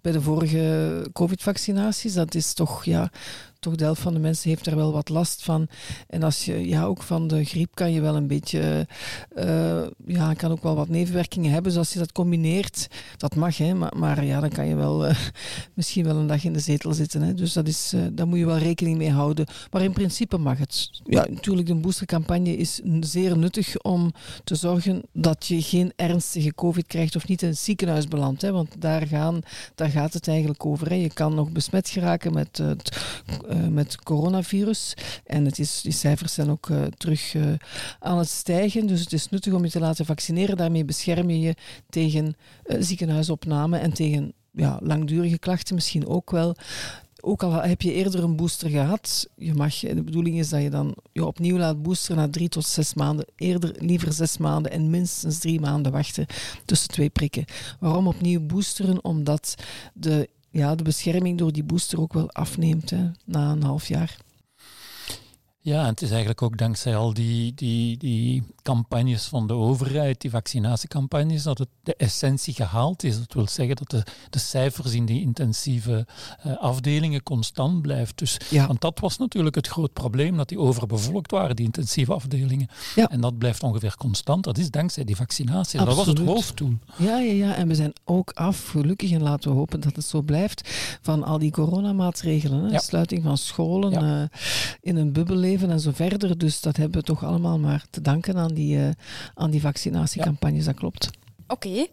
bij 0.00 0.12
de 0.12 0.21
vorige 0.21 1.07
covid-vaccinaties. 1.12 2.12
Dat 2.12 2.35
is 2.35 2.53
toch, 2.53 2.85
ja, 2.85 3.11
toch 3.59 3.75
de 3.75 3.85
helft 3.85 4.01
van 4.01 4.15
de 4.15 4.21
mensen 4.21 4.49
heeft 4.49 4.67
er 4.67 4.77
wel 4.77 4.93
wat 4.93 5.09
last 5.09 5.43
van. 5.43 5.69
En 6.07 6.23
als 6.23 6.45
je, 6.45 6.69
ja, 6.69 6.85
ook 6.85 7.03
van 7.03 7.27
de 7.27 7.45
griep 7.45 7.75
kan 7.75 7.93
je 7.93 8.01
wel 8.01 8.17
een 8.17 8.27
beetje, 8.27 8.87
uh, 9.37 9.83
ja, 10.07 10.35
kan 10.35 10.51
ook 10.51 10.63
wel 10.63 10.75
wat 10.75 10.89
nevenwerkingen 10.89 11.53
hebben. 11.53 11.71
Dus 11.71 11.79
als 11.81 11.93
je 11.93 11.99
dat 11.99 12.13
combineert, 12.13 12.87
dat 13.17 13.35
mag, 13.35 13.57
hè, 13.57 13.75
maar, 13.75 13.93
maar 13.97 14.25
ja, 14.25 14.41
dan 14.41 14.51
kan 14.51 14.67
je 14.67 14.75
wel 14.75 15.09
uh, 15.09 15.17
misschien 15.75 16.05
wel 16.05 16.17
een 16.17 16.27
dag 16.27 16.45
in 16.45 16.53
de 16.53 16.59
zetel 16.59 16.93
zitten. 16.93 17.23
Hè. 17.23 17.35
Dus 17.35 17.53
dat 17.53 17.69
is, 17.69 17.93
uh, 17.95 18.01
daar 18.13 18.27
moet 18.27 18.39
je 18.39 18.47
wel 18.47 18.59
rekening 18.59 18.99
mee 18.99 19.11
houden. 19.11 19.47
Maar 19.71 19.83
in 19.83 19.93
principe 19.93 20.39
mag 20.39 20.59
het. 20.59 20.91
Ja, 21.05 21.27
natuurlijk, 21.31 21.67
de 21.67 21.75
boostercampagne 21.75 22.57
is 22.57 22.81
zeer 23.01 23.39
nuttig 23.39 23.79
om 23.79 24.13
te 24.45 24.55
zorgen 24.55 25.03
dat 25.13 25.47
je 25.47 25.63
geen 25.63 25.93
ernstige 25.97 26.55
COVID 26.55 26.87
krijgt 26.87 27.17
of 27.17 27.29
niet 27.29 27.43
in 27.43 27.49
het 27.49 27.59
ziekenhuis 27.59 28.09
belandt. 28.09 28.43
Hè, 28.43 28.53
want 28.53 28.75
daar, 28.79 29.07
gaan, 29.07 29.41
daar 29.75 29.91
gaat 29.91 30.13
het 30.13 30.29
eigenlijk 30.29 30.67
over. 30.67 30.89
Hè. 30.89 30.95
Je 30.95 31.13
kan 31.13 31.35
nog 31.35 31.51
besmet 31.51 31.89
geraken 31.89 32.33
met 32.33 32.57
het 32.57 32.97
uh, 33.50 33.67
met 33.67 34.03
coronavirus. 34.03 34.95
En 35.25 35.45
het 35.45 35.59
is, 35.59 35.81
die 35.81 35.93
cijfers 35.93 36.35
zijn 36.35 36.50
ook 36.50 36.69
uh, 36.69 36.83
terug 36.83 37.35
uh, 37.35 37.53
aan 37.99 38.19
het 38.19 38.29
stijgen. 38.29 38.87
Dus 38.87 39.00
het 39.00 39.12
is 39.12 39.29
nuttig 39.29 39.53
om 39.53 39.65
je 39.65 39.71
te 39.71 39.81
laten 39.81 40.07
vaccineren. 40.07 40.57
Daarmee 40.57 40.85
bescherm 40.85 41.31
je 41.31 41.41
je 41.41 41.55
tegen 41.88 42.37
ziekenhuisopname 42.65 43.79
en 43.79 43.93
tegen 43.93 44.33
ja, 44.50 44.79
langdurige 44.83 45.38
klachten 45.38 45.75
misschien 45.75 46.07
ook 46.07 46.31
wel 46.31 46.57
ook 47.26 47.43
al 47.43 47.53
heb 47.53 47.83
je 47.83 47.93
eerder 47.93 48.23
een 48.23 48.37
booster 48.37 48.71
gehad, 48.71 49.29
je 49.37 49.55
mag, 49.55 49.79
de 49.79 50.03
bedoeling 50.03 50.38
is 50.38 50.49
dat 50.49 50.62
je 50.62 50.71
dan 50.71 50.95
je 51.12 51.25
opnieuw 51.25 51.57
laat 51.57 51.83
boosteren 51.83 52.17
na 52.17 52.29
drie 52.29 52.49
tot 52.49 52.67
zes 52.67 52.95
maanden. 52.95 53.26
Eerder 53.37 53.75
liever 53.79 54.12
zes 54.12 54.38
maanden 54.38 54.73
en 54.73 54.91
minstens 54.91 55.38
drie 55.38 55.61
maanden 55.61 55.93
wachten 55.93 56.26
tussen 56.65 56.88
twee 56.88 57.11
prikken. 57.11 57.45
Waarom 57.81 58.07
opnieuw 58.07 58.41
boosteren? 58.41 59.05
Omdat 59.05 59.55
de 59.95 60.29
ja, 60.57 60.75
de 60.75 60.83
bescherming 60.83 61.39
door 61.39 61.53
die 61.53 61.65
booster 61.65 62.01
ook 62.01 62.13
wel 62.13 62.31
afneemt 62.31 62.91
hè, 62.91 63.11
na 63.25 63.51
een 63.51 63.63
half 63.63 63.89
jaar. 63.89 64.17
Ja, 65.66 65.80
en 65.80 65.87
het 65.87 66.02
is 66.02 66.08
eigenlijk 66.08 66.42
ook 66.42 66.58
dankzij 66.58 66.96
al 66.96 67.14
die, 67.14 67.54
die, 67.54 67.96
die 67.96 68.42
campagnes 68.62 69.25
van 69.25 69.46
de 69.46 69.52
overheid, 69.52 70.20
die 70.20 70.30
vaccinatiecampagnes, 70.30 71.42
dat 71.42 71.58
het 71.58 71.68
de 71.82 71.94
essentie 71.96 72.54
gehaald 72.54 73.04
is. 73.04 73.18
Dat 73.18 73.32
wil 73.32 73.49
zeggen 73.49 73.76
dat 73.76 73.90
de, 73.90 74.02
de 74.30 74.38
cijfers 74.38 74.92
in 74.92 75.04
die 75.06 75.20
intensieve 75.20 76.06
uh, 76.46 76.56
afdelingen 76.56 77.23
constant 77.23 77.82
blijft. 77.82 78.18
Dus, 78.18 78.37
Ja. 78.50 78.66
Want 78.66 78.80
dat 78.80 79.00
was 79.00 79.18
natuurlijk 79.18 79.54
het 79.54 79.66
groot 79.66 79.92
probleem, 79.92 80.37
dat 80.37 80.49
die 80.49 80.58
overbevolkt 80.58 81.30
waren, 81.30 81.56
die 81.56 81.64
intensieve 81.64 82.12
afdelingen. 82.12 82.68
Ja. 82.94 83.08
En 83.08 83.20
dat 83.20 83.38
blijft 83.38 83.62
ongeveer 83.62 83.96
constant. 83.96 84.44
Dat 84.44 84.58
is 84.58 84.70
dankzij 84.70 85.04
die 85.04 85.16
vaccinatie. 85.16 85.85
Dat 85.85 85.96
was 85.96 86.06
het 86.06 86.18
hoofddoel. 86.18 86.75
Ja, 86.96 87.18
ja, 87.18 87.32
ja. 87.32 87.54
En 87.54 87.68
we 87.68 87.75
zijn 87.75 87.92
ook 88.04 88.30
af, 88.30 88.66
gelukkig, 88.68 89.11
en 89.11 89.23
laten 89.23 89.50
we 89.50 89.56
hopen 89.56 89.80
dat 89.80 89.96
het 89.96 90.04
zo 90.04 90.23
blijft, 90.23 90.68
van 91.02 91.25
al 91.25 91.38
die 91.38 91.50
coronamaatregelen. 91.50 92.64
Hè? 92.64 92.70
Ja. 92.70 92.78
Sluiting 92.78 93.23
van 93.23 93.38
scholen, 93.38 93.92
eh, 93.92 94.38
in 94.80 94.96
een 94.96 95.12
bubbel 95.12 95.37
leven 95.57 95.71
en 95.75 95.81
zo 95.81 95.91
verder. 95.95 96.39
Dus 96.39 96.61
dat 96.61 96.77
hebben 96.77 97.01
we 97.01 97.07
toch 97.07 97.25
allemaal 97.25 97.59
maar 97.59 97.85
te 97.91 98.01
danken 98.01 98.37
aan 98.37 98.55
die, 98.55 98.79
eh, 98.79 98.89
aan 99.35 99.51
die 99.51 99.61
vaccinatiecampagnes, 99.61 100.65
dat 100.65 100.75
klopt. 100.75 101.11
Oké. 101.47 101.87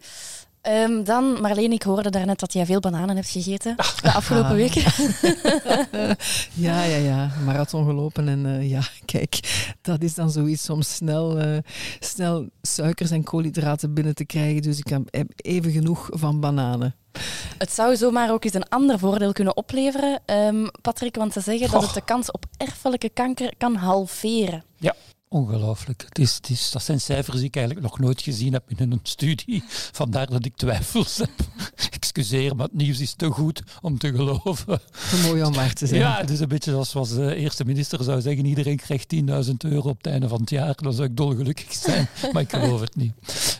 Ehm, 0.60 1.04
dan, 1.04 1.40
Marleen, 1.40 1.72
ik 1.72 1.82
hoorde 1.82 2.10
daarnet 2.10 2.38
dat 2.40 2.52
jij 2.52 2.66
veel 2.66 2.80
bananen 2.80 3.16
hebt 3.16 3.28
gegeten 3.28 3.76
de 4.02 4.12
afgelopen 4.12 4.50
Ah. 4.50 4.56
weken. 4.56 4.82
Ja, 6.54 6.82
ja, 6.84 6.96
ja. 6.96 7.30
Marathon 7.44 7.84
gelopen 7.84 8.28
en 8.28 8.46
eh, 8.46 8.70
ja, 8.70 8.82
kijk, 9.04 9.40
dat 9.82 10.02
is 10.02 10.14
dan 10.14 10.30
zoiets 10.30 10.70
om 10.70 10.82
snel, 10.82 11.38
eh, 11.38 11.58
snel 12.00 12.48
suikers 12.62 13.10
en 13.10 13.22
koolhydraten 13.24 13.94
binnen 13.94 14.14
te 14.14 14.24
krijgen. 14.24 14.62
Dus 14.62 14.78
ik 14.78 14.88
heb 14.88 15.02
even 15.36 15.70
genoeg 15.72 16.08
van 16.12 16.40
bananen. 16.40 16.94
Het 17.58 17.72
zou 17.72 17.96
zomaar 17.96 18.32
ook 18.32 18.44
eens 18.44 18.54
een 18.54 18.68
ander 18.68 18.98
voordeel 18.98 19.32
kunnen 19.32 19.56
opleveren, 19.56 20.20
ehm, 20.24 20.66
Patrick, 20.82 21.16
want 21.16 21.32
ze 21.32 21.40
zeggen 21.40 21.70
dat 21.70 21.82
het 21.82 21.94
de 21.94 22.04
kans 22.04 22.30
op 22.30 22.44
erfelijke 22.56 23.08
kanker 23.08 23.52
kan 23.58 23.74
halveren. 23.74 24.64
Ongelooflijk. 25.34 26.04
Het 26.08 26.18
is, 26.18 26.34
het 26.34 26.50
is, 26.50 26.70
dat 26.70 26.82
zijn 26.82 27.00
cijfers 27.00 27.36
die 27.36 27.46
ik 27.46 27.56
eigenlijk 27.56 27.86
nog 27.86 27.98
nooit 27.98 28.22
gezien 28.22 28.52
heb 28.52 28.62
in 28.66 28.92
een 28.92 29.00
studie. 29.02 29.64
Vandaar 30.00 30.26
dat 30.26 30.44
ik 30.44 30.56
twijfels 30.56 31.16
heb. 31.16 31.30
Excuseer, 31.90 32.56
maar 32.56 32.66
het 32.66 32.76
nieuws 32.76 33.00
is 33.00 33.14
te 33.14 33.30
goed 33.30 33.62
om 33.80 33.98
te 33.98 34.14
geloven. 34.14 34.80
Te 35.10 35.22
mooi 35.26 35.42
om 35.42 35.52
waar 35.52 35.72
te 35.72 35.86
zijn. 35.86 36.00
Ja, 36.00 36.16
het 36.16 36.30
is 36.30 36.40
een 36.40 36.48
beetje 36.48 36.70
zoals 36.70 36.92
was 36.92 37.14
de 37.14 37.34
eerste 37.34 37.64
minister 37.64 38.04
zou 38.04 38.20
zeggen: 38.20 38.44
iedereen 38.44 38.76
krijgt 38.76 39.14
10.000 39.14 39.20
euro 39.58 39.88
op 39.88 39.96
het 39.96 40.06
einde 40.06 40.28
van 40.28 40.40
het 40.40 40.50
jaar. 40.50 40.74
Dan 40.76 40.92
zou 40.92 41.08
ik 41.08 41.16
dolgelukkig 41.16 41.72
zijn, 41.84 42.08
maar 42.32 42.42
ik 42.42 42.50
geloof 42.50 42.80
het 42.80 42.96
niet. 42.96 43.12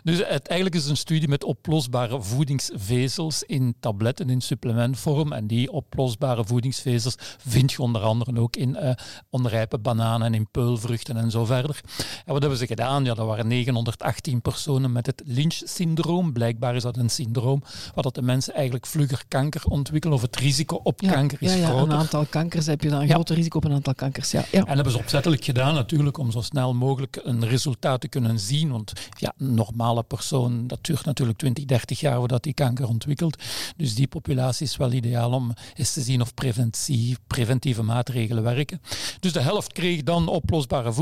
Dus 0.05 0.19
het, 0.19 0.47
eigenlijk 0.47 0.75
is 0.75 0.81
het 0.81 0.91
een 0.91 0.97
studie 0.97 1.29
met 1.29 1.45
oplosbare 1.45 2.23
voedingsvezels 2.23 3.43
in 3.43 3.75
tabletten, 3.81 4.31
in 4.31 4.41
supplementvorm. 4.41 5.33
En 5.33 5.47
die 5.47 5.73
oplosbare 5.73 6.45
voedingsvezels 6.45 7.17
vind 7.39 7.73
je 7.73 7.83
onder 7.83 8.03
andere 8.03 8.41
ook 8.41 8.57
in 8.57 8.77
eh, 8.77 8.95
onrijpe 9.31 9.79
bananen 9.79 10.27
en 10.27 10.35
in 10.35 10.51
peulvruchten 10.51 11.17
en 11.17 11.31
zo 11.31 11.45
verder. 11.45 11.64
En 11.69 12.33
wat 12.33 12.41
hebben 12.41 12.59
ze 12.59 12.67
gedaan? 12.67 13.05
Ja, 13.05 13.15
dat 13.15 13.27
waren 13.27 13.47
918 13.49 14.41
personen 14.41 14.93
met 14.93 15.07
het 15.07 15.23
Lynch-syndroom. 15.25 16.33
Blijkbaar 16.33 16.75
is 16.77 16.83
dat 16.83 16.97
een 16.97 17.11
syndroom 17.11 17.63
waar 17.95 18.05
dat 18.05 18.15
de 18.15 18.23
mensen 18.23 18.55
eigenlijk 18.55 18.87
vlugger 18.87 19.23
kanker 19.29 19.63
ontwikkelen 19.69 20.17
of 20.17 20.23
het 20.23 20.37
risico 20.37 20.81
op 20.83 21.01
Ja, 21.01 21.13
kanker 21.13 21.39
is 21.41 21.53
ja, 21.53 21.59
ja, 21.59 21.67
groter. 21.67 21.93
een 21.93 21.99
aantal 21.99 22.27
kankers 22.31 22.67
heb 22.67 22.81
je 22.83 22.89
dan 22.89 23.01
een 23.01 23.07
Ja. 23.07 23.15
groter 23.15 23.35
risico 23.37 23.57
op 23.57 23.65
een 23.65 23.73
aantal 23.73 23.95
kankers. 23.95 24.31
Ja, 24.31 24.45
ja. 24.51 24.65
En 24.65 24.75
hebben 24.75 24.93
ze 24.93 24.99
opzettelijk 24.99 25.45
gedaan 25.45 25.75
natuurlijk 25.75 26.19
om 26.19 26.31
zo 26.31 26.41
snel 26.41 26.75
mogelijk 26.75 27.21
een 27.23 27.47
resultaat 27.49 28.01
te 28.01 28.09
kunnen 28.09 28.39
zien. 28.39 28.71
Want 28.71 28.93
ja, 29.19 29.33
een 29.39 29.55
normale 29.55 30.03
persoon, 30.03 30.67
dat 30.67 30.79
duurt 30.85 31.05
natuurlijk 31.05 31.39
20, 31.39 31.65
30 31.65 32.01
jaar 32.01 32.17
voordat 32.17 32.43
die 32.43 32.55
kanker 32.55 32.89
ontwikkelt. 32.89 33.43
Dus 33.77 33.95
die 33.95 34.07
populatie 34.07 34.67
is 34.67 34.77
wel 34.77 34.93
ideaal 34.93 35.33
om 35.33 35.53
eens 35.75 35.93
te 35.93 36.01
zien 36.01 36.21
of 36.21 36.35
preventie, 36.35 37.17
preventieve 37.27 37.83
maatregelen 37.83 38.43
werken. 38.43 38.81
Dus 39.21 39.33
de 39.33 39.41
helft 39.41 39.73
kreeg 39.73 40.03
dan 40.03 40.29
oplosbare 40.29 40.93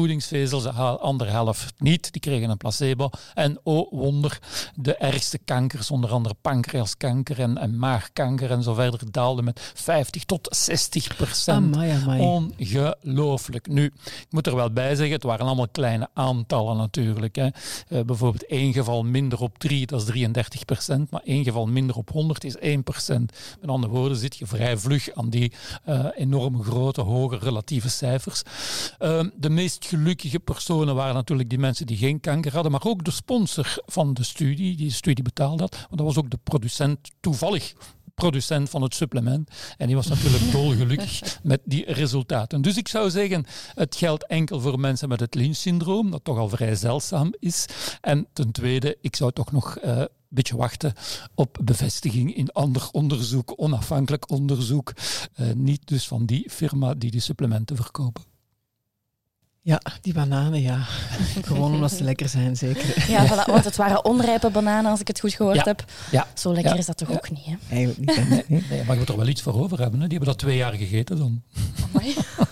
de 0.60 0.70
ha- 0.70 0.90
andere 0.92 1.30
helft 1.30 1.74
niet. 1.78 2.12
Die 2.12 2.20
kregen 2.20 2.50
een 2.50 2.56
placebo. 2.56 3.10
En 3.34 3.58
oh 3.62 3.92
wonder, 3.92 4.38
de 4.74 4.94
ergste 4.96 5.38
kankers, 5.38 5.90
onder 5.90 6.10
andere 6.10 6.34
pancreaskanker 6.40 7.40
en, 7.40 7.58
en 7.58 7.78
maagkanker 7.78 8.50
en 8.50 8.62
zo 8.62 8.74
verder, 8.74 9.00
daalden 9.10 9.44
met 9.44 9.72
50 9.74 10.24
tot 10.24 10.48
60 10.56 11.16
procent. 11.16 11.76
Ongelooflijk. 12.20 13.66
Nu, 13.68 13.84
ik 14.04 14.26
moet 14.30 14.46
er 14.46 14.54
wel 14.54 14.70
bij 14.72 14.94
zeggen, 14.94 15.14
het 15.14 15.22
waren 15.22 15.46
allemaal 15.46 15.68
kleine 15.68 16.08
aantallen 16.14 16.76
natuurlijk. 16.76 17.36
Hè. 17.36 17.48
Eh, 17.88 18.00
bijvoorbeeld 18.04 18.46
één 18.46 18.72
geval 18.72 19.02
minder 19.04 19.40
op 19.40 19.58
3, 19.58 19.86
dat 19.86 20.00
is 20.00 20.06
33 20.06 20.64
procent, 20.64 21.10
maar 21.10 21.20
één 21.24 21.44
geval 21.44 21.66
minder 21.66 21.96
op 21.96 22.10
100 22.10 22.44
is 22.44 22.56
1 22.58 22.82
procent. 22.82 23.32
Met 23.60 23.70
andere 23.70 23.92
woorden 23.92 24.16
zit 24.16 24.36
je 24.36 24.46
vrij 24.46 24.76
vlug 24.76 25.14
aan 25.14 25.30
die 25.30 25.52
eh 25.84 26.06
enorm 26.14 26.62
grote, 26.62 27.00
hoge 27.00 27.38
relatieve 27.38 27.88
cijfers. 27.90 28.42
Ehm, 28.98 29.28
de 29.36 29.50
meest 29.50 29.84
gelukkige 29.86 30.31
personen 30.38 30.94
waren 30.94 31.14
natuurlijk 31.14 31.48
die 31.48 31.58
mensen 31.58 31.86
die 31.86 31.96
geen 31.96 32.20
kanker 32.20 32.52
hadden, 32.52 32.72
maar 32.72 32.84
ook 32.84 33.04
de 33.04 33.10
sponsor 33.10 33.76
van 33.86 34.14
de 34.14 34.24
studie, 34.24 34.76
die 34.76 34.86
de 34.86 34.94
studie 34.94 35.24
betaalde 35.24 35.62
had, 35.62 35.74
want 35.74 35.96
dat 35.96 36.06
was 36.06 36.18
ook 36.18 36.30
de 36.30 36.38
producent 36.42 37.10
toevallig 37.20 37.74
producent 38.14 38.70
van 38.70 38.82
het 38.82 38.94
supplement. 38.94 39.50
En 39.76 39.86
die 39.86 39.96
was 39.96 40.06
natuurlijk 40.06 40.52
dolgelukkig 40.60 41.38
met 41.42 41.60
die 41.64 41.92
resultaten. 41.92 42.62
Dus 42.62 42.76
ik 42.76 42.88
zou 42.88 43.10
zeggen, 43.10 43.44
het 43.74 43.96
geldt 43.96 44.26
enkel 44.26 44.60
voor 44.60 44.80
mensen 44.80 45.08
met 45.08 45.20
het 45.20 45.34
Lynch-syndroom, 45.34 46.10
dat 46.10 46.24
toch 46.24 46.38
al 46.38 46.48
vrij 46.48 46.74
zeldzaam 46.74 47.34
is. 47.38 47.66
En 48.00 48.26
ten 48.32 48.52
tweede, 48.52 48.98
ik 49.00 49.16
zou 49.16 49.32
toch 49.32 49.52
nog 49.52 49.76
eh, 49.76 49.98
een 49.98 50.08
beetje 50.28 50.56
wachten 50.56 50.92
op 51.34 51.58
bevestiging 51.64 52.34
in 52.34 52.52
ander 52.52 52.88
onderzoek, 52.92 53.52
onafhankelijk 53.56 54.30
onderzoek. 54.30 54.92
Eh, 55.34 55.52
niet 55.52 55.86
dus 55.86 56.06
van 56.06 56.26
die 56.26 56.50
firma 56.50 56.94
die 56.94 57.10
die 57.10 57.20
supplementen 57.20 57.76
verkopen. 57.76 58.31
Ja, 59.64 59.80
die 60.00 60.12
bananen, 60.12 60.60
ja. 60.60 60.78
Gewoon 61.46 61.72
omdat 61.74 61.92
ze 61.92 62.04
lekker 62.04 62.28
zijn, 62.28 62.56
zeker. 62.56 63.04
Ja, 63.10 63.26
voilà, 63.26 63.44
want 63.50 63.64
het 63.64 63.76
waren 63.76 64.04
onrijpe 64.04 64.50
bananen, 64.50 64.90
als 64.90 65.00
ik 65.00 65.08
het 65.08 65.20
goed 65.20 65.32
gehoord 65.34 65.56
Ja. 65.56 65.62
heb. 65.64 65.84
Ja. 66.10 66.26
Zo 66.34 66.52
lekker 66.52 66.72
Ja. 66.72 66.78
is 66.78 66.86
dat 66.86 66.96
toch 66.96 67.08
Ja. 67.08 67.14
ook 67.14 67.30
niet, 67.30 67.44
hè? 67.44 67.54
Eigenlijk 67.76 67.98
niet. 67.98 68.16
hè. 68.16 68.24
Nee. 68.24 68.64
Nee, 68.70 68.84
maar 68.84 68.92
je 68.94 68.98
moet 69.00 69.08
er 69.08 69.16
wel 69.16 69.26
iets 69.28 69.42
voor 69.42 69.54
over 69.62 69.78
hebben. 69.78 70.00
Hè? 70.00 70.06
Die 70.08 70.16
hebben 70.18 70.34
dat 70.34 70.38
twee 70.44 70.56
jaar 70.56 70.72
gegeten 70.72 71.18
dan. 71.18 71.42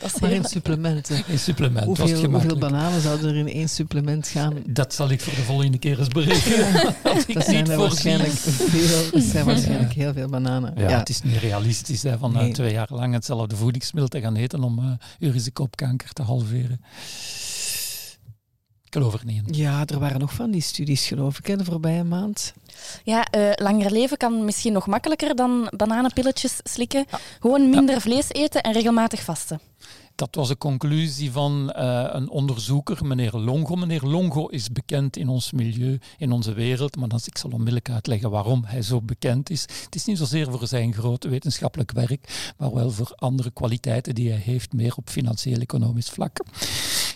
Dat 0.00 0.14
is 0.14 0.20
Maar 0.20 0.30
heel... 0.30 0.38
in 0.38 0.44
supplementen. 0.48 1.22
In 1.26 1.38
supplement 1.38 1.86
was 1.98 2.10
het 2.10 2.24
Hoeveel, 2.24 2.58
bananen 2.58 3.00
zouden 3.00 3.28
er 3.30 3.36
in 3.36 3.48
één 3.48 3.68
supplement 3.68 4.28
gaan? 4.28 4.54
Dat 4.66 4.94
zal 4.94 5.10
ik 5.10 5.20
voor 5.20 5.34
de 5.34 5.42
volgende 5.42 5.78
keer 5.78 5.98
eens 5.98 6.08
berekenen. 6.08 6.94
Als 7.04 7.24
ik 7.26 7.34
Dat 7.34 7.44
zijn 7.44 7.70
er 7.70 7.78
waarschijnlijk 7.78 8.32
veel. 8.32 9.10
Dat 9.10 9.22
zijn 9.22 9.44
waarschijnlijk 9.44 9.92
heel 9.92 10.12
veel 10.12 10.28
bananen. 10.28 10.72
Ja, 10.76 10.98
het 10.98 11.08
is 11.08 11.22
niet 11.22 11.36
realistisch 11.36 12.02
hè, 12.02 12.18
van 12.18 12.34
eh, 12.34 12.40
Nee. 12.40 12.52
twee 12.52 12.72
jaar 12.72 12.88
lang 12.90 13.14
hetzelfde 13.14 13.56
voedingsmiddel 13.56 14.10
te 14.10 14.20
gaan 14.20 14.36
eten 14.36 14.62
om 14.62 14.78
eh 14.78 14.84
je 15.18 15.30
risico 15.30 15.62
op 15.62 15.76
kanker 15.76 16.12
te 16.12 16.22
halveren. 16.22 16.80
Ik 18.84 18.96
geloof 18.96 19.14
er 19.14 19.24
niet 19.24 19.42
in. 19.46 19.54
Ja, 19.54 19.82
er 19.86 19.98
waren 19.98 20.20
nog 20.20 20.32
van 20.34 20.50
die 20.50 20.60
studies, 20.62 21.06
geloof 21.06 21.38
ik, 21.38 21.46
hè, 21.46 21.56
de 21.56 21.64
voorbije 21.64 22.04
maand. 22.04 22.52
Ja, 23.04 23.24
eh, 23.24 23.50
langer 23.54 23.92
leven 23.92 24.16
kan 24.16 24.44
misschien 24.44 24.72
nog 24.72 24.86
makkelijker 24.86 25.36
dan 25.36 25.72
bananenpilletjes 25.76 26.56
slikken. 26.62 27.04
Gewoon 27.40 27.70
minder 27.70 28.00
vlees 28.00 28.28
eten 28.32 28.62
en 28.62 28.72
regelmatig 28.72 29.22
vasten. 29.22 29.60
Dat 30.20 30.34
was 30.34 30.48
de 30.48 30.58
conclusie 30.58 31.32
van 31.32 31.72
eh, 31.72 32.06
een 32.08 32.28
onderzoeker, 32.28 33.06
meneer 33.06 33.36
Longo. 33.36 33.74
Meneer 33.74 34.02
Longo 34.02 34.46
is 34.46 34.72
bekend 34.72 35.16
in 35.16 35.28
ons 35.28 35.52
milieu, 35.52 35.98
in 36.18 36.32
onze 36.32 36.52
wereld, 36.52 36.96
maar 36.96 37.08
dan, 37.08 37.20
ik 37.24 37.38
zal 37.38 37.50
onmiddellijk 37.50 37.90
uitleggen 37.90 38.30
waarom 38.30 38.64
hij 38.66 38.82
zo 38.82 39.00
bekend 39.02 39.50
is. 39.50 39.60
Het 39.60 39.94
is 39.94 40.04
niet 40.04 40.18
zozeer 40.18 40.50
voor 40.50 40.66
zijn 40.66 40.94
grote 40.94 41.28
wetenschappelijk 41.28 41.92
werk, 41.92 42.52
maar 42.58 42.74
wel 42.74 42.90
voor 42.90 43.12
andere 43.16 43.50
kwaliteiten 43.50 44.14
die 44.14 44.30
hij 44.30 44.40
heeft, 44.44 44.72
meer 44.72 44.94
op 44.96 45.08
financieel-economisch 45.08 46.10
vlak. 46.10 46.38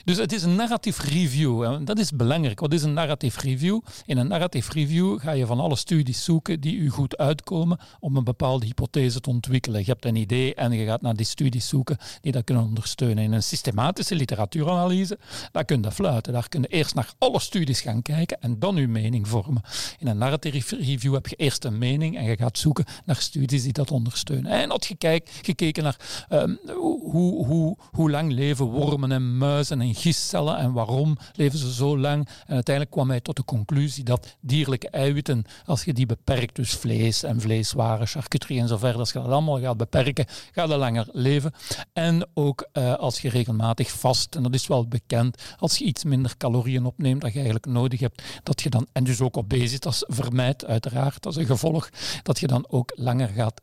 Dus 0.04 0.16
het 0.16 0.32
is 0.32 0.42
een 0.42 0.54
narrative 0.54 1.02
review. 1.02 1.62
En 1.62 1.84
dat 1.84 1.98
is 1.98 2.10
belangrijk. 2.10 2.60
Wat 2.60 2.72
is 2.72 2.82
een 2.82 2.92
narrative 2.92 3.40
review? 3.40 3.80
In 4.06 4.18
een 4.18 4.28
narrative 4.28 4.72
review 4.72 5.20
ga 5.20 5.30
je 5.30 5.46
van 5.46 5.60
alle 5.60 5.76
studies 5.76 6.24
zoeken 6.24 6.60
die 6.60 6.76
u 6.76 6.88
goed 6.88 7.16
uitkomen 7.16 7.78
om 8.00 8.16
een 8.16 8.24
bepaalde 8.24 8.66
hypothese 8.66 9.20
te 9.20 9.30
ontwikkelen. 9.30 9.80
Je 9.80 9.86
hebt 9.86 10.04
een 10.04 10.16
idee 10.16 10.54
en 10.54 10.72
je 10.72 10.84
gaat 10.84 11.02
naar 11.02 11.14
die 11.14 11.26
studies 11.26 11.68
zoeken 11.68 11.96
die 12.20 12.32
dat 12.32 12.44
kunnen 12.44 12.64
ondersteunen. 12.64 13.24
In 13.24 13.32
een 13.32 13.42
systematische 13.42 14.14
literatuuranalyse, 14.14 15.18
daar 15.52 15.64
kun 15.64 15.82
je 15.82 15.92
fluiten. 15.92 16.32
Daar 16.32 16.48
kun 16.48 16.60
je 16.60 16.66
eerst 16.66 16.94
naar 16.94 17.12
alle 17.18 17.40
studies 17.40 17.80
gaan 17.80 18.02
kijken 18.02 18.40
en 18.40 18.58
dan 18.58 18.76
uw 18.76 18.88
mening 18.88 19.28
vormen. 19.28 19.62
In 19.98 20.06
een 20.06 20.18
narrative 20.18 20.76
review 20.76 21.14
heb 21.14 21.26
je 21.26 21.36
eerst 21.36 21.64
een 21.64 21.78
mening 21.78 22.16
en 22.16 22.24
je 22.24 22.36
gaat 22.36 22.58
zoeken 22.58 22.84
naar 23.04 23.16
studies 23.16 23.62
die 23.62 23.72
dat 23.72 23.90
ondersteunen. 23.90 24.50
En 24.50 24.70
had 24.70 24.86
je 24.86 25.22
gekeken 25.42 25.82
naar 25.82 26.26
ehm, 26.28 26.54
hoe, 26.66 27.46
hoe, 27.46 27.76
hoe 27.90 28.10
lang 28.10 28.32
leven 28.32 28.66
wormen 28.66 29.12
en 29.12 29.38
muizen 29.38 29.80
en 29.80 29.93
gistcellen 29.94 30.56
en 30.56 30.72
waarom 30.72 31.16
leven 31.32 31.58
ze 31.58 31.72
zo 31.72 31.98
lang. 31.98 32.28
En 32.46 32.54
uiteindelijk 32.54 32.94
kwam 32.94 33.08
hij 33.08 33.20
tot 33.20 33.36
de 33.36 33.44
conclusie 33.44 34.04
dat 34.04 34.36
dierlijke 34.40 34.88
eiwitten, 34.88 35.44
als 35.66 35.84
je 35.84 35.92
die 35.92 36.06
beperkt, 36.06 36.56
dus 36.56 36.72
vlees 36.72 37.22
en 37.22 37.40
vleeswaren, 37.40 38.06
charcuterie 38.06 38.60
en 38.60 38.68
zo 38.68 38.76
verder, 38.76 38.98
als 38.98 39.12
je 39.12 39.18
dat 39.18 39.28
allemaal 39.28 39.60
gaat 39.60 39.76
beperken, 39.76 40.26
ga 40.52 40.62
je 40.62 40.76
langer 40.76 41.08
leven. 41.12 41.52
En 41.92 42.26
ook 42.34 42.68
eh, 42.72 42.94
als 42.94 43.20
je 43.20 43.28
regelmatig 43.28 43.90
vast, 43.90 44.34
en 44.34 44.42
dat 44.42 44.54
is 44.54 44.66
wel 44.66 44.86
bekend, 44.86 45.42
als 45.58 45.78
je 45.78 45.84
iets 45.84 46.04
minder 46.04 46.36
calorieën 46.36 46.84
opneemt 46.84 47.20
dat 47.20 47.30
je 47.30 47.36
eigenlijk 47.36 47.66
nodig 47.66 48.00
hebt, 48.00 48.22
dat 48.42 48.62
je 48.62 48.70
dan, 48.70 48.86
en 48.92 49.04
dus 49.04 49.20
ook 49.20 49.36
obesitas 49.36 50.04
vermijdt, 50.06 50.64
uiteraard, 50.64 51.26
als 51.26 51.36
een 51.36 51.46
gevolg, 51.46 51.90
dat 52.22 52.40
je 52.40 52.46
dan 52.46 52.64
ook 52.68 52.92
langer 52.94 53.28
gaat 53.28 53.60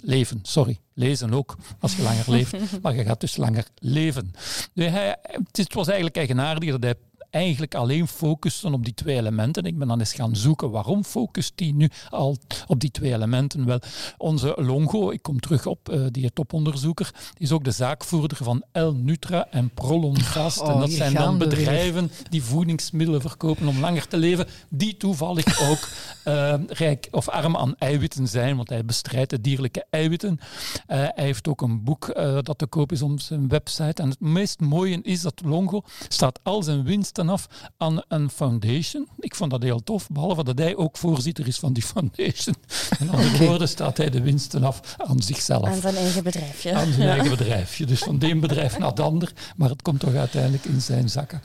leven. 0.00 0.38
Sorry, 0.42 0.78
lezen 1.00 1.32
ook, 1.32 1.56
als 1.80 1.96
je 1.96 2.02
langer 2.02 2.24
leeft. 2.26 2.54
Maar 2.82 2.94
je 2.94 3.04
gaat 3.04 3.20
dus 3.20 3.36
langer 3.36 3.66
leven. 3.78 4.34
Hij, 4.74 5.16
het 5.52 5.74
was 5.74 5.86
eigenlijk 5.86 6.16
eigenaardig 6.16 6.70
dat 6.70 6.82
hij 6.82 6.94
eigenlijk 7.30 7.74
alleen 7.74 8.08
focussen 8.08 8.74
op 8.74 8.84
die 8.84 8.94
twee 8.94 9.16
elementen. 9.16 9.64
Ik 9.64 9.78
ben 9.78 9.88
dan 9.88 9.98
eens 9.98 10.12
gaan 10.12 10.36
zoeken 10.36 10.70
waarom 10.70 11.04
focust 11.04 11.52
die 11.54 11.74
nu 11.74 11.90
al 12.10 12.36
op 12.66 12.80
die 12.80 12.90
twee 12.90 13.12
elementen. 13.12 13.66
Wel, 13.66 13.80
onze 14.16 14.54
Longo, 14.56 15.10
ik 15.10 15.22
kom 15.22 15.40
terug 15.40 15.66
op 15.66 15.88
uh, 15.92 16.06
die 16.10 16.32
toponderzoeker, 16.32 17.14
is 17.36 17.52
ook 17.52 17.64
de 17.64 17.70
zaakvoerder 17.70 18.36
van 18.36 18.64
El 18.72 18.94
Nutra 18.94 19.46
en 19.50 19.70
Prolongast. 19.74 20.60
Oh, 20.60 20.70
en 20.70 20.78
dat 20.78 20.90
zijn 20.90 21.14
dan 21.14 21.38
bedrijven 21.38 22.10
die 22.30 22.42
voedingsmiddelen 22.42 23.20
verkopen 23.20 23.68
om 23.68 23.80
langer 23.80 24.08
te 24.08 24.16
leven, 24.16 24.46
die 24.68 24.96
toevallig 24.96 25.60
ook 25.70 25.88
uh, 26.24 26.54
rijk 26.68 27.08
of 27.10 27.28
arm 27.28 27.56
aan 27.56 27.74
eiwitten 27.78 28.28
zijn, 28.28 28.56
want 28.56 28.68
hij 28.68 28.84
bestrijdt 28.84 29.30
de 29.30 29.40
dierlijke 29.40 29.84
eiwitten. 29.90 30.38
Uh, 30.40 30.46
hij 30.86 31.12
heeft 31.14 31.48
ook 31.48 31.62
een 31.62 31.84
boek 31.84 32.14
dat 32.42 32.58
te 32.58 32.66
koop 32.66 32.92
is 32.92 33.02
op 33.02 33.20
zijn 33.20 33.48
website. 33.48 34.02
En 34.02 34.08
het 34.08 34.20
meest 34.20 34.60
mooie 34.60 34.98
is 35.02 35.20
dat 35.20 35.42
Longo 35.44 35.82
staat 36.08 36.40
al 36.42 36.62
zijn 36.62 36.84
winst 36.84 37.18
af 37.28 37.46
aan 37.76 38.02
een 38.08 38.30
foundation. 38.30 39.08
Ik 39.18 39.34
vond 39.34 39.50
dat 39.50 39.62
heel 39.62 39.82
tof, 39.82 40.08
behalve 40.08 40.44
dat 40.44 40.58
hij 40.58 40.76
ook 40.76 40.96
voorzitter 40.96 41.46
is 41.46 41.58
van 41.58 41.72
die 41.72 41.82
foundation. 41.82 42.54
In 42.98 43.10
andere 43.10 43.44
woorden 43.46 43.68
staat 43.68 43.96
hij 43.96 44.10
de 44.10 44.20
winsten 44.20 44.64
af 44.64 44.94
aan 44.96 45.22
zichzelf. 45.22 45.66
Aan 45.66 45.80
zijn 45.80 45.96
eigen 45.96 46.22
bedrijfje. 46.22 46.74
Aan 46.74 46.92
zijn 46.92 47.08
eigen 47.08 47.30
bedrijfje. 47.30 47.86
Dus 47.86 48.02
van 48.02 48.18
de 48.18 48.30
een 48.30 48.40
bedrijf 48.40 48.78
naar 48.78 48.88
het 48.88 49.00
ander, 49.00 49.32
maar 49.56 49.68
het 49.68 49.82
komt 49.82 50.00
toch 50.00 50.14
uiteindelijk 50.14 50.64
in 50.64 50.80
zijn 50.80 51.08
zakken. 51.08 51.42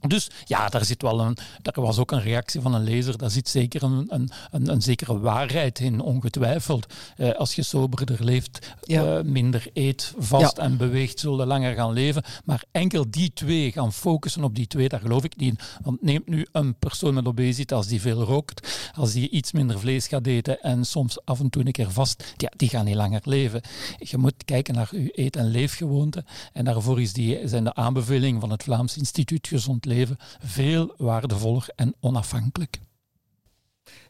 Dus 0.00 0.30
ja, 0.44 0.68
daar 0.68 0.84
zit 0.84 1.02
wel 1.02 1.20
een. 1.20 1.36
Er 1.62 1.80
was 1.80 1.98
ook 1.98 2.10
een 2.10 2.22
reactie 2.22 2.60
van 2.60 2.74
een 2.74 2.84
lezer. 2.84 3.18
Daar 3.18 3.30
zit 3.30 3.48
zeker 3.48 3.82
een, 3.82 4.06
een, 4.08 4.30
een, 4.50 4.68
een 4.68 4.82
zekere 4.82 5.18
waarheid 5.18 5.78
in, 5.78 6.00
ongetwijfeld. 6.00 6.86
Eh, 7.16 7.32
als 7.32 7.54
je 7.54 7.62
soberder 7.62 8.24
leeft, 8.24 8.74
eh, 8.84 9.20
minder 9.20 9.66
eet, 9.72 10.14
vast 10.18 10.58
en 10.58 10.76
beweegt, 10.76 11.20
zullen 11.20 11.46
langer 11.46 11.74
gaan 11.74 11.92
leven. 11.92 12.22
Maar 12.44 12.64
enkel 12.70 13.10
die 13.10 13.32
twee 13.32 13.72
gaan 13.72 13.92
focussen 13.92 14.44
op 14.44 14.54
die 14.54 14.66
twee, 14.66 14.88
daar 14.88 15.00
geloof 15.00 15.24
ik 15.24 15.36
niet 15.36 15.50
in. 15.50 15.58
Want 15.82 16.02
neemt 16.02 16.28
nu 16.28 16.46
een 16.52 16.74
persoon 16.74 17.14
met 17.14 17.26
obesitas 17.26 17.86
die 17.86 18.00
veel 18.00 18.22
rookt, 18.22 18.90
als 18.94 19.12
die 19.12 19.30
iets 19.30 19.52
minder 19.52 19.78
vlees 19.78 20.06
gaat 20.06 20.26
eten 20.26 20.60
en 20.62 20.84
soms 20.84 21.24
af 21.24 21.40
en 21.40 21.50
toe 21.50 21.66
een 21.66 21.72
keer 21.72 21.90
vast, 21.90 22.34
ja, 22.36 22.52
die 22.56 22.68
gaan 22.68 22.84
niet 22.84 22.94
langer 22.94 23.20
leven. 23.24 23.60
Je 23.98 24.18
moet 24.18 24.44
kijken 24.44 24.74
naar 24.74 24.88
je 24.90 25.20
eet- 25.20 25.36
en 25.36 25.46
leefgewoonten. 25.46 26.26
En 26.52 26.64
daarvoor 26.64 27.00
is 27.00 27.12
die, 27.12 27.48
zijn 27.48 27.64
de 27.64 27.74
aanbevelingen 27.74 28.40
van 28.40 28.50
het 28.50 28.62
Vlaams 28.62 28.96
Instituut 28.96 29.48
Gezond 29.48 29.84
leven 29.84 29.95
veel 30.38 30.94
waardevoller 30.96 31.68
en 31.74 31.94
onafhankelijk. 32.00 32.78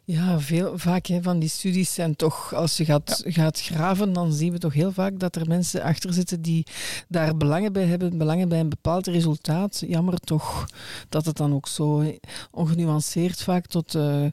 Ja, 0.09 0.41
veel, 0.41 0.79
vaak 0.79 1.07
hè, 1.07 1.23
van 1.23 1.39
die 1.39 1.49
studies 1.49 1.95
zijn 1.95 2.17
toch, 2.17 2.55
als 2.55 2.77
je 2.77 2.85
gaat, 2.85 3.23
gaat 3.25 3.61
graven, 3.61 4.13
dan 4.13 4.33
zien 4.33 4.53
we 4.53 4.59
toch 4.59 4.73
heel 4.73 4.93
vaak 4.93 5.19
dat 5.19 5.37
er 5.37 5.49
mensen 5.49 5.83
achter 5.83 6.13
zitten 6.13 6.43
die 6.43 6.67
daar 7.09 7.37
belangen 7.37 7.73
bij 7.73 7.85
hebben, 7.85 8.19
belangen 8.19 8.49
bij 8.49 8.61
een 8.61 8.69
bepaald 8.69 9.07
resultaat. 9.07 9.83
Jammer 9.87 10.19
toch 10.19 10.67
dat 11.09 11.27
het 11.27 11.37
dan 11.37 11.55
ook 11.55 11.69
zo 11.69 12.13
ongenuanceerd 12.51 13.43
vaak 13.43 13.67
tot, 13.67 13.95
uh, 13.95 14.27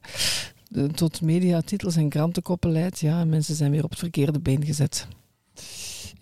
tot 0.94 1.20
mediatitels 1.20 1.96
en 1.96 2.08
krantenkoppen 2.08 2.72
leidt. 2.72 3.00
Ja, 3.00 3.24
mensen 3.24 3.54
zijn 3.54 3.70
weer 3.70 3.84
op 3.84 3.90
het 3.90 3.98
verkeerde 3.98 4.40
been 4.40 4.64
gezet. 4.64 5.06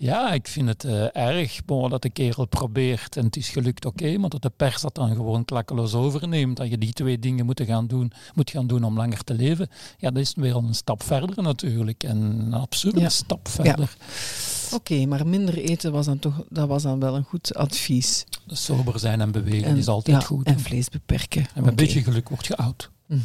Ja, 0.03 0.33
ik 0.33 0.49
vind 0.49 0.69
het 0.69 0.85
uh, 0.85 1.17
erg 1.17 1.65
bon, 1.65 1.91
dat 1.91 2.03
de 2.03 2.11
kerel 2.11 2.47
probeert 2.47 3.17
en 3.17 3.25
het 3.25 3.37
is 3.37 3.49
gelukt, 3.49 3.85
oké, 3.85 4.05
okay, 4.05 4.17
maar 4.17 4.31
dat 4.31 4.43
de 4.43 4.51
pers 4.57 4.81
dat 4.81 4.95
dan 4.95 5.15
gewoon 5.15 5.45
klakkeloos 5.45 5.95
overneemt. 5.95 6.57
Dat 6.57 6.71
je 6.71 6.79
die 6.79 6.93
twee 6.93 7.19
dingen 7.19 7.45
moet 7.45 7.63
gaan 7.67 7.87
doen, 7.87 8.13
moet 8.35 8.51
gaan 8.51 8.67
doen 8.67 8.85
om 8.85 8.97
langer 8.97 9.25
te 9.25 9.35
leven. 9.35 9.69
Ja, 9.99 10.11
dat 10.11 10.23
is 10.23 10.35
weer 10.35 10.57
een 10.57 10.75
stap 10.75 11.03
verder 11.03 11.43
natuurlijk. 11.43 12.05
En 12.05 12.17
een 12.17 12.55
absurde 12.55 13.01
ja. 13.01 13.09
stap 13.09 13.49
verder. 13.49 13.97
Ja. 13.99 14.77
Oké, 14.77 14.93
okay, 14.93 15.05
maar 15.05 15.27
minder 15.27 15.59
eten 15.59 15.93
was 15.93 16.07
dan 16.07 16.19
toch 16.19 16.45
dat 16.49 16.69
was 16.69 16.83
dan 16.83 17.01
wel 17.01 17.17
een 17.17 17.25
goed 17.25 17.55
advies. 17.55 18.25
Sober 18.47 18.99
zijn 18.99 19.21
en 19.21 19.33
bewegen 19.33 19.69
en, 19.69 19.77
is 19.77 19.89
altijd 19.89 20.21
ja, 20.21 20.27
goed. 20.27 20.47
En 20.47 20.61
vlees 20.61 20.89
beperken. 20.89 21.41
En 21.41 21.49
met 21.55 21.57
okay. 21.57 21.69
een 21.69 21.75
beetje 21.75 22.03
geluk 22.03 22.29
word 22.29 22.47
je 22.47 22.57
oud. 22.57 22.91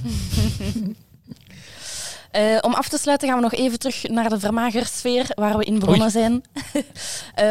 Uh, 2.31 2.57
om 2.61 2.73
af 2.73 2.89
te 2.89 2.97
sluiten 2.97 3.27
gaan 3.27 3.37
we 3.37 3.43
nog 3.43 3.53
even 3.53 3.79
terug 3.79 4.03
naar 4.07 4.29
de 4.29 4.39
vermagersfeer 4.39 5.25
waar 5.35 5.57
we 5.57 5.63
in 5.63 5.79
begonnen 5.79 6.01
Oei. 6.01 6.11
zijn. 6.11 6.43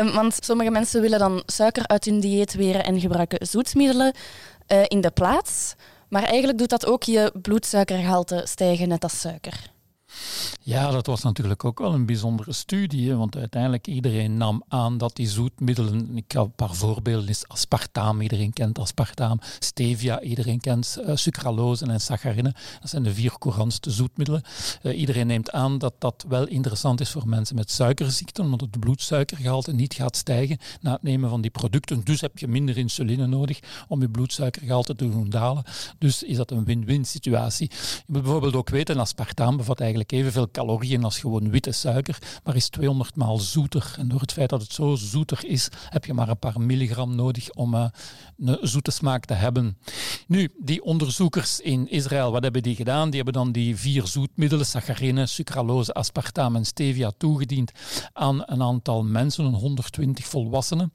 um, 0.07 0.13
want 0.19 0.39
sommige 0.41 0.71
mensen 0.71 1.01
willen 1.01 1.19
dan 1.19 1.43
suiker 1.47 1.87
uit 1.87 2.05
hun 2.05 2.21
dieet 2.21 2.55
weren 2.55 2.85
en 2.85 3.01
gebruiken 3.01 3.47
zoetmiddelen 3.47 4.15
uh, 4.69 4.83
in 4.87 5.01
de 5.01 5.11
plaats. 5.11 5.75
Maar 6.09 6.23
eigenlijk 6.23 6.59
doet 6.59 6.69
dat 6.69 6.87
ook 6.87 7.03
je 7.03 7.33
bloedsuikergehalte 7.43 8.43
stijgen, 8.45 8.89
net 8.89 9.03
als 9.03 9.21
suiker. 9.21 9.75
Ja, 10.63 10.91
dat 10.91 11.07
was 11.07 11.23
natuurlijk 11.23 11.65
ook 11.65 11.79
wel 11.79 11.93
een 11.93 12.07
bijzondere 12.07 12.53
studie, 12.53 13.15
want 13.15 13.37
uiteindelijk 13.37 13.87
iedereen 13.87 14.37
nam 14.37 14.63
aan 14.69 14.99
dat 14.99 15.17
die 15.17 15.29
zoetmiddelen, 15.29 16.17
ik 16.17 16.25
ga 16.29 16.41
een 16.41 16.53
paar 16.53 16.75
voorbeelden, 16.75 17.29
is 17.29 17.49
aspartaam, 17.49 18.21
iedereen 18.21 18.53
kent 18.53 18.79
aspartaam, 18.79 19.39
stevia, 19.59 20.21
iedereen 20.21 20.61
kent 20.61 20.99
uh, 21.01 21.17
sucralose 21.17 21.87
en 21.87 22.01
saccharine, 22.01 22.55
dat 22.81 22.91
zijn 22.91 23.03
de 23.03 23.15
vier 23.15 23.39
courantste 23.39 23.91
zoetmiddelen. 23.91 24.43
Uh, 24.83 24.99
iedereen 24.99 25.27
neemt 25.27 25.51
aan 25.53 25.79
dat 25.79 25.95
dat 25.99 26.25
wel 26.29 26.47
interessant 26.47 27.01
is 27.01 27.11
voor 27.11 27.29
mensen 27.29 27.57
met 27.57 27.71
suikerziekten, 27.71 28.45
omdat 28.45 28.61
het 28.61 28.81
bloedsuikergehalte 28.81 29.73
niet 29.73 29.95
gaat 29.95 30.17
stijgen 30.17 30.59
na 30.81 30.93
het 30.93 31.03
nemen 31.03 31.31
van 31.31 31.41
die 31.41 31.51
producten. 31.51 32.05
Dus 32.05 32.21
heb 32.21 32.39
je 32.39 32.49
minder 32.49 32.77
insuline 32.77 33.27
nodig 33.27 33.59
om 33.89 34.01
je 34.01 34.09
bloedsuikergehalte 34.09 34.95
te 34.95 35.11
doen 35.11 35.31
dalen. 35.31 35.65
Dus 35.99 36.23
is 36.23 36.37
dat 36.37 36.51
een 36.51 36.65
win-win 36.65 37.05
situatie. 37.05 37.71
Je 37.71 38.03
moet 38.07 38.23
bijvoorbeeld 38.23 38.55
ook 38.55 38.71
weten, 38.71 38.99
aspartaam 38.99 39.57
bevat 39.57 39.81
eigenlijk 39.81 40.06
evenveel 40.13 40.51
calorieën 40.51 41.05
als 41.05 41.19
gewoon 41.19 41.51
witte 41.51 41.73
suiker, 41.73 42.19
maar 42.45 42.57
is 42.57 42.69
200 42.69 43.17
maal 43.17 43.39
zoeter. 43.39 43.95
En 43.99 44.09
door 44.09 44.21
het 44.21 44.33
feit 44.33 44.51
dat 44.51 44.63
het 44.63 44.73
zo 44.73 44.95
zoeter 44.95 45.45
is, 45.45 45.69
heb 45.89 46.05
je 46.05 46.15
maar 46.15 46.29
een 46.29 46.39
paar 46.39 46.61
milligram 46.61 47.15
nodig 47.15 47.51
om 47.51 47.75
uh, 47.75 47.87
een 48.39 48.59
zoete 48.61 48.91
smaak 48.91 49.25
te 49.25 49.35
hebben. 49.35 49.79
Nu, 50.27 50.53
die 50.59 50.85
onderzoekers 50.85 51.61
in 51.61 51.91
Israël, 51.91 52.33
wat 52.33 52.43
hebben 52.43 52.63
die 52.63 52.75
gedaan? 52.75 53.07
Die 53.07 53.17
hebben 53.23 53.43
dan 53.43 53.53
die 53.53 53.77
vier 53.77 54.07
zoetmiddelen, 54.07 54.67
saccharine, 54.67 55.27
sucralose, 55.27 55.95
aspartaam 55.95 56.57
en 56.57 56.65
stevia, 56.65 57.13
toegediend 57.17 57.73
aan 58.13 58.43
een 58.47 58.63
aantal 58.63 59.05
mensen, 59.05 59.45
een 59.45 59.55
120 59.55 60.27
volwassenen. 60.27 60.93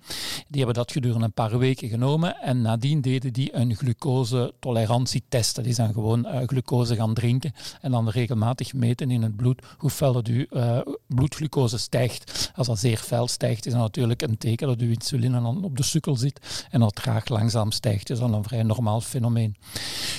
Die 0.47 0.57
hebben 0.57 0.73
dat 0.73 0.91
gedurende 0.91 1.25
een 1.25 1.33
paar 1.33 1.57
weken 1.57 1.89
genomen 1.89 2.41
en 2.41 2.61
nadien 2.61 3.01
deden 3.01 3.33
die 3.33 3.55
een 3.55 3.75
glucose-tolerantietest. 3.75 5.57
Is 5.57 5.75
dan 5.75 5.93
gewoon 5.93 6.27
uh, 6.27 6.41
glucose 6.45 6.95
gaan 6.95 7.13
drinken 7.13 7.53
en 7.81 7.91
dan 7.91 8.09
regelmatig 8.09 8.73
meten 8.73 9.00
in 9.09 9.21
het 9.21 9.35
bloed 9.35 9.61
hoe 9.77 9.89
fel 9.89 10.13
dat 10.13 10.27
uh, 10.27 10.79
bloedglucose 11.07 11.77
stijgt. 11.77 12.51
Als 12.55 12.67
dat 12.67 12.79
zeer 12.79 12.97
fel 12.97 13.27
stijgt, 13.27 13.65
is 13.65 13.71
dat 13.71 13.81
natuurlijk 13.81 14.21
een 14.21 14.37
teken 14.37 14.67
dat 14.67 14.79
uw 14.79 14.89
insuline 14.89 15.41
dan 15.41 15.63
op 15.63 15.77
de 15.77 15.83
sukkel 15.83 16.15
zit 16.15 16.65
en 16.69 16.79
dat 16.79 16.95
traag 16.95 17.27
langzaam 17.27 17.71
stijgt. 17.71 18.09
Is 18.09 18.19
dan 18.19 18.33
een 18.33 18.43
vrij 18.43 18.63
normaal 18.63 19.01
fenomeen. 19.01 19.55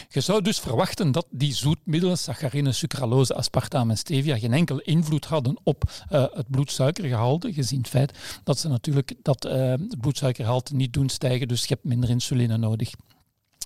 Je 0.09 0.21
zou 0.21 0.43
dus 0.43 0.59
verwachten 0.61 1.13
dat 1.13 1.27
die 1.31 1.55
zoetmiddelen, 1.55 2.19
saccharine, 2.19 2.73
sucralose, 2.73 3.35
aspartaam 3.35 3.91
en 3.91 3.99
stevia, 3.99 4.39
geen 4.39 4.53
enkel 4.53 4.81
invloed 4.81 5.25
hadden 5.25 5.59
op 5.63 5.91
uh, 6.13 6.25
het 6.33 6.51
bloedsuikergehalte, 6.51 7.53
gezien 7.53 7.79
het 7.79 7.89
feit 7.89 8.41
dat 8.45 8.59
ze 8.59 8.69
natuurlijk 8.69 9.15
dat 9.23 9.47
uh, 9.47 9.75
bloedsuikergehalte 10.01 10.75
niet 10.75 10.93
doen 10.93 11.09
stijgen, 11.09 11.49
dus 11.49 11.61
je 11.61 11.69
hebt 11.69 11.85
minder 11.85 12.11
insuline 12.11 12.57
nodig. 12.57 12.93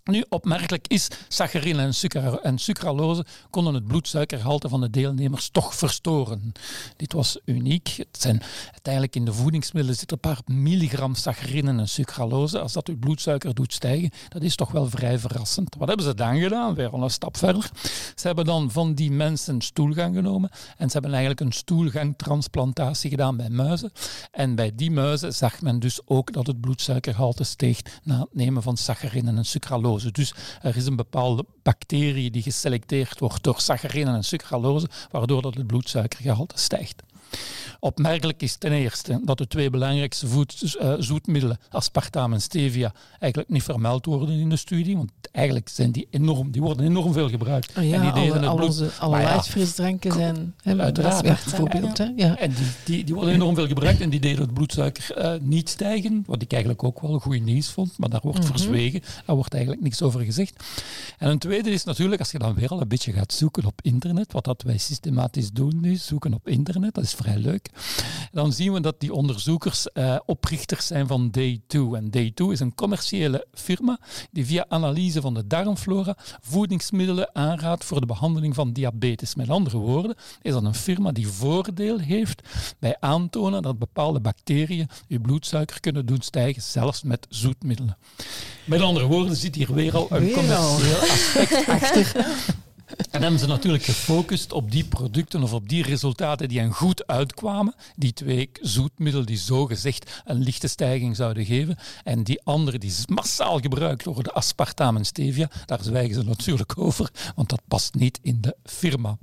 Nu, 0.07 0.25
opmerkelijk 0.29 0.87
is, 0.88 1.09
saccharine 1.29 1.83
en, 1.83 1.95
sucra 1.95 2.38
en 2.42 2.59
sucralose 2.59 3.25
konden 3.51 3.75
het 3.75 3.87
bloedsuikergehalte 3.87 4.69
van 4.69 4.81
de 4.81 4.90
deelnemers 4.90 5.49
toch 5.49 5.75
verstoren. 5.75 6.53
Dit 6.97 7.12
was 7.12 7.38
uniek. 7.45 7.88
Het 7.97 8.23
zijn 8.23 8.42
uiteindelijk 8.73 9.16
in 9.16 9.25
de 9.25 9.33
voedingsmiddelen 9.33 9.99
zit 9.99 10.12
een 10.12 10.21
paar 10.21 10.38
milligram 10.45 11.14
saccharine 11.14 11.79
en 11.79 11.88
sucralose. 11.88 12.61
Als 12.61 12.73
dat 12.73 12.88
uw 12.88 12.99
bloedsuiker 12.99 13.55
doet 13.55 13.73
stijgen, 13.73 14.11
dat 14.29 14.42
is 14.42 14.57
toch 14.57 14.71
wel 14.71 14.88
vrij 14.88 15.19
verrassend. 15.19 15.75
Wat 15.79 15.88
hebben 15.88 16.07
ze 16.07 16.14
dan 16.14 16.38
gedaan? 16.38 16.75
Weer 16.75 16.90
al 16.90 17.03
een 17.03 17.11
stap 17.11 17.37
verder. 17.37 17.71
Ze 18.14 18.27
hebben 18.27 18.45
dan 18.45 18.71
van 18.71 18.95
die 18.95 19.11
mensen 19.11 19.61
stoelgang 19.61 20.14
genomen 20.14 20.51
en 20.77 20.87
ze 20.87 20.92
hebben 20.92 21.11
eigenlijk 21.11 21.40
een 21.40 21.53
stoelgangtransplantatie 21.53 23.11
gedaan 23.11 23.37
bij 23.37 23.51
muizen. 23.51 23.92
En 24.31 24.55
bij 24.55 24.73
die 24.75 24.90
muizen 24.90 25.35
zag 25.35 25.62
men 25.62 25.79
dus 25.79 26.01
ook 26.05 26.33
dat 26.33 26.47
het 26.47 26.61
bloedsuikergehalte 26.61 27.45
steeg 27.45 27.81
na 28.03 28.21
het 28.21 28.35
nemen 28.35 28.62
van 28.62 28.77
saccharine 28.77 29.37
en 29.37 29.45
sucralose. 29.45 29.95
Dus 30.03 30.35
er 30.63 30.77
is 30.77 30.87
een 30.87 30.97
bepaalde 30.97 31.45
bacterie 31.63 32.31
die 32.31 32.43
geselecteerd 32.43 33.19
wordt 33.19 33.43
door 33.43 33.61
saccharine 33.61 34.15
en 34.15 34.25
sucralose, 34.25 34.89
waardoor 35.11 35.43
dat 35.43 35.55
het 35.55 35.67
bloedsuikergehalte 35.67 36.59
stijgt. 36.59 37.03
Opmerkelijk 37.81 38.42
is 38.42 38.57
ten 38.57 38.72
eerste 38.72 39.20
dat 39.25 39.38
de 39.38 39.46
twee 39.46 39.70
belangrijkste 39.70 40.27
uh, 40.27 40.94
zoetmiddelen, 40.99 41.59
aspartaam 41.70 42.33
en 42.33 42.40
stevia, 42.40 42.92
eigenlijk 43.18 43.53
niet 43.53 43.62
vermeld 43.62 44.07
worden 44.07 44.38
in 44.38 44.49
de 44.49 44.57
studie. 44.57 44.96
Want 44.96 45.11
eigenlijk 45.33 45.68
zijn 45.68 45.90
die 45.90 46.09
enorm, 46.11 46.51
die 46.51 46.62
worden 46.62 46.87
enorm 46.87 47.12
veel 47.12 47.29
gebruikt. 47.29 47.72
Oh 47.79 47.88
ja, 47.88 48.14
en 48.14 48.22
die 48.22 48.33
alle, 48.99 49.20
ja, 49.20 49.42
frisdranken 49.42 50.12
zijn 50.12 50.55
uiteraard 50.81 51.22
bijvoorbeeld. 51.22 51.99
Hè? 51.99 52.12
Ja. 52.16 52.38
En 52.38 52.51
die, 52.51 52.66
die, 52.85 53.05
die 53.05 53.14
worden 53.14 53.35
enorm 53.35 53.55
veel 53.55 53.66
gebruikt 53.66 54.01
en 54.01 54.11
die 54.11 54.20
deden 54.20 54.40
het 54.40 54.55
bloedsuiker 54.55 55.14
uh, 55.18 55.40
niet 55.40 55.68
stijgen. 55.68 56.22
Wat 56.27 56.42
ik 56.42 56.53
eigenlijk 56.53 56.85
ook 56.85 57.01
wel 57.01 57.18
goed 57.18 57.44
nieuws 57.44 57.68
vond, 57.70 57.99
maar 57.99 58.09
daar 58.09 58.20
wordt 58.22 58.38
mm 58.38 58.44
-hmm. 58.44 58.57
verzwegen. 58.57 59.01
Daar 59.27 59.37
wordt 59.37 59.53
eigenlijk 59.53 59.83
niks 59.83 60.03
over 60.03 60.20
gezegd. 60.20 60.64
En 61.18 61.31
een 61.31 61.38
tweede 61.38 61.70
is 61.70 61.85
natuurlijk, 61.85 62.20
als 62.20 62.31
je 62.31 62.38
dan 62.38 62.55
weer 62.55 62.68
al 62.68 62.81
een 62.81 62.88
beetje 62.88 63.12
gaat 63.12 63.33
zoeken 63.33 63.64
op 63.64 63.81
internet, 63.83 64.33
wat 64.33 64.44
dat 64.44 64.62
wij 64.62 64.79
systematisch 64.79 65.51
doen 65.51 65.81
nu, 65.81 65.96
zoeken 65.96 66.35
op 66.35 66.49
internet, 66.49 66.94
dat 66.94 67.05
is 67.05 67.14
vrij 67.27 67.39
leuk. 67.39 67.71
Dan 68.33 68.53
zien 68.53 68.73
we 68.73 68.81
dat 68.81 69.01
die 69.01 69.12
onderzoekers 69.12 69.89
uh, 69.95 70.17
oprichters 70.27 70.87
zijn 70.87 71.07
van 71.07 71.31
Day2. 71.39 71.79
En 71.93 72.11
Day2 72.17 72.51
is 72.51 72.61
een 72.61 72.75
commerciële 72.75 73.47
firma 73.53 73.99
die 74.31 74.47
via 74.47 74.65
analyse 74.69 75.21
van 75.21 75.35
de 75.35 75.47
darmflora 75.47 76.17
voedingsmiddelen 76.41 77.35
aanraadt 77.35 77.85
voor 77.85 78.01
de 78.01 78.07
behandeling 78.07 78.55
van 78.55 78.73
diabetes. 78.73 79.35
Met 79.35 79.51
andere 79.51 79.79
woorden, 79.79 80.15
is 80.43 80.53
dat 80.53 80.65
een 80.65 80.75
firma 80.75 81.12
die 81.12 81.29
voordeel 81.29 81.99
heeft 81.99 82.43
bij 82.79 82.97
aantonen 83.01 83.62
dat 83.62 83.79
bepaalde 83.79 84.21
bacteriën 84.21 84.89
je 85.07 85.21
bloedsuiker 85.21 85.81
kunnen 85.81 86.07
doen 86.07 86.21
stijgen, 86.21 86.62
zelfs 86.62 87.03
met 87.03 87.27
zoetmiddelen. 87.29 87.97
Met 88.65 88.81
andere 88.81 89.07
woorden 89.07 89.37
zit 89.37 89.55
hier 89.55 89.75
weer 89.75 89.97
al 89.97 90.07
een 90.11 90.31
commercieel 90.31 90.99
aspect 90.99 91.69
achter. 91.69 92.15
En 93.11 93.22
hebben 93.22 93.40
ze 93.40 93.46
natuurlijk 93.46 93.85
gefocust 93.85 94.53
op 94.53 94.70
die 94.70 94.85
producten 94.85 95.42
of 95.42 95.53
op 95.53 95.68
die 95.68 95.83
resultaten 95.83 96.49
die 96.49 96.59
hen 96.59 96.72
goed 96.72 97.07
uitkwamen. 97.07 97.75
Die 97.96 98.12
twee 98.12 98.51
zoetmiddelen 98.61 99.27
die 99.27 99.38
zogezegd 99.38 100.22
een 100.25 100.42
lichte 100.42 100.68
stijging 100.68 101.16
zouden 101.16 101.44
geven. 101.44 101.77
En 102.05 102.22
die 102.22 102.40
andere 102.44 102.79
die 102.79 102.92
massaal 103.07 103.59
gebruikt 103.59 104.05
worden, 104.05 104.35
aspartaam 104.35 104.96
en 104.96 105.05
stevia, 105.05 105.51
daar 105.64 105.83
zwijgen 105.83 106.14
ze 106.14 106.22
natuurlijk 106.22 106.79
over, 106.79 107.11
want 107.35 107.49
dat 107.49 107.61
past 107.68 107.94
niet 107.94 108.18
in 108.22 108.40
de 108.40 108.57
firma. 108.64 109.18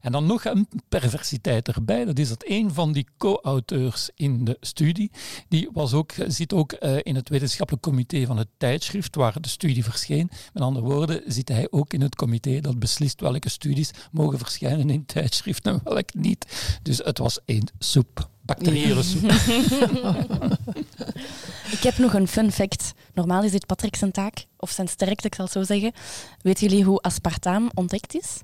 En 0.00 0.12
dan 0.12 0.26
nog 0.26 0.44
een 0.44 0.68
perversiteit 0.88 1.68
erbij. 1.68 2.04
Dat 2.04 2.18
is 2.18 2.28
dat 2.28 2.44
een 2.46 2.74
van 2.74 2.92
die 2.92 3.06
co-auteurs 3.18 4.10
in 4.14 4.44
de 4.44 4.56
studie, 4.60 5.10
die 5.48 5.68
was 5.72 5.92
ook, 5.92 6.12
zit 6.26 6.52
ook 6.52 6.76
uh, 6.80 6.96
in 7.02 7.14
het 7.14 7.28
wetenschappelijk 7.28 7.84
comité 7.84 8.26
van 8.26 8.36
het 8.36 8.48
tijdschrift 8.58 9.16
waar 9.16 9.40
de 9.40 9.48
studie 9.48 9.84
verscheen. 9.84 10.30
Met 10.52 10.62
andere 10.62 10.86
woorden, 10.86 11.22
zit 11.26 11.48
hij 11.48 11.66
ook 11.70 11.92
in 11.92 12.00
het 12.00 12.14
comité 12.14 12.60
dat 12.60 12.78
beslist 13.00 13.20
welke 13.20 13.48
studies 13.48 13.90
mogen 14.10 14.38
verschijnen 14.38 14.90
in 14.90 15.06
tijdschriften 15.06 15.72
en 15.72 15.80
welke 15.84 16.18
niet. 16.18 16.46
Dus 16.82 16.98
het 16.98 17.18
was 17.18 17.38
één 17.44 17.66
soep. 17.78 18.28
Bacteriële 18.42 19.02
soep. 19.02 19.22
ik 21.76 21.82
heb 21.82 21.98
nog 21.98 22.14
een 22.14 22.28
fun 22.28 22.52
fact. 22.52 22.92
Normaal 23.14 23.42
is 23.42 23.50
dit 23.50 23.66
Patrick 23.66 23.96
zijn 23.96 24.10
taak, 24.10 24.46
of 24.56 24.70
zijn 24.70 24.88
sterkte, 24.88 25.26
ik 25.26 25.34
zal 25.34 25.44
het 25.44 25.54
zo 25.54 25.62
zeggen. 25.62 25.92
Weten 26.42 26.68
jullie 26.68 26.84
hoe 26.84 27.00
aspartaam 27.00 27.70
ontdekt 27.74 28.14
is? 28.14 28.40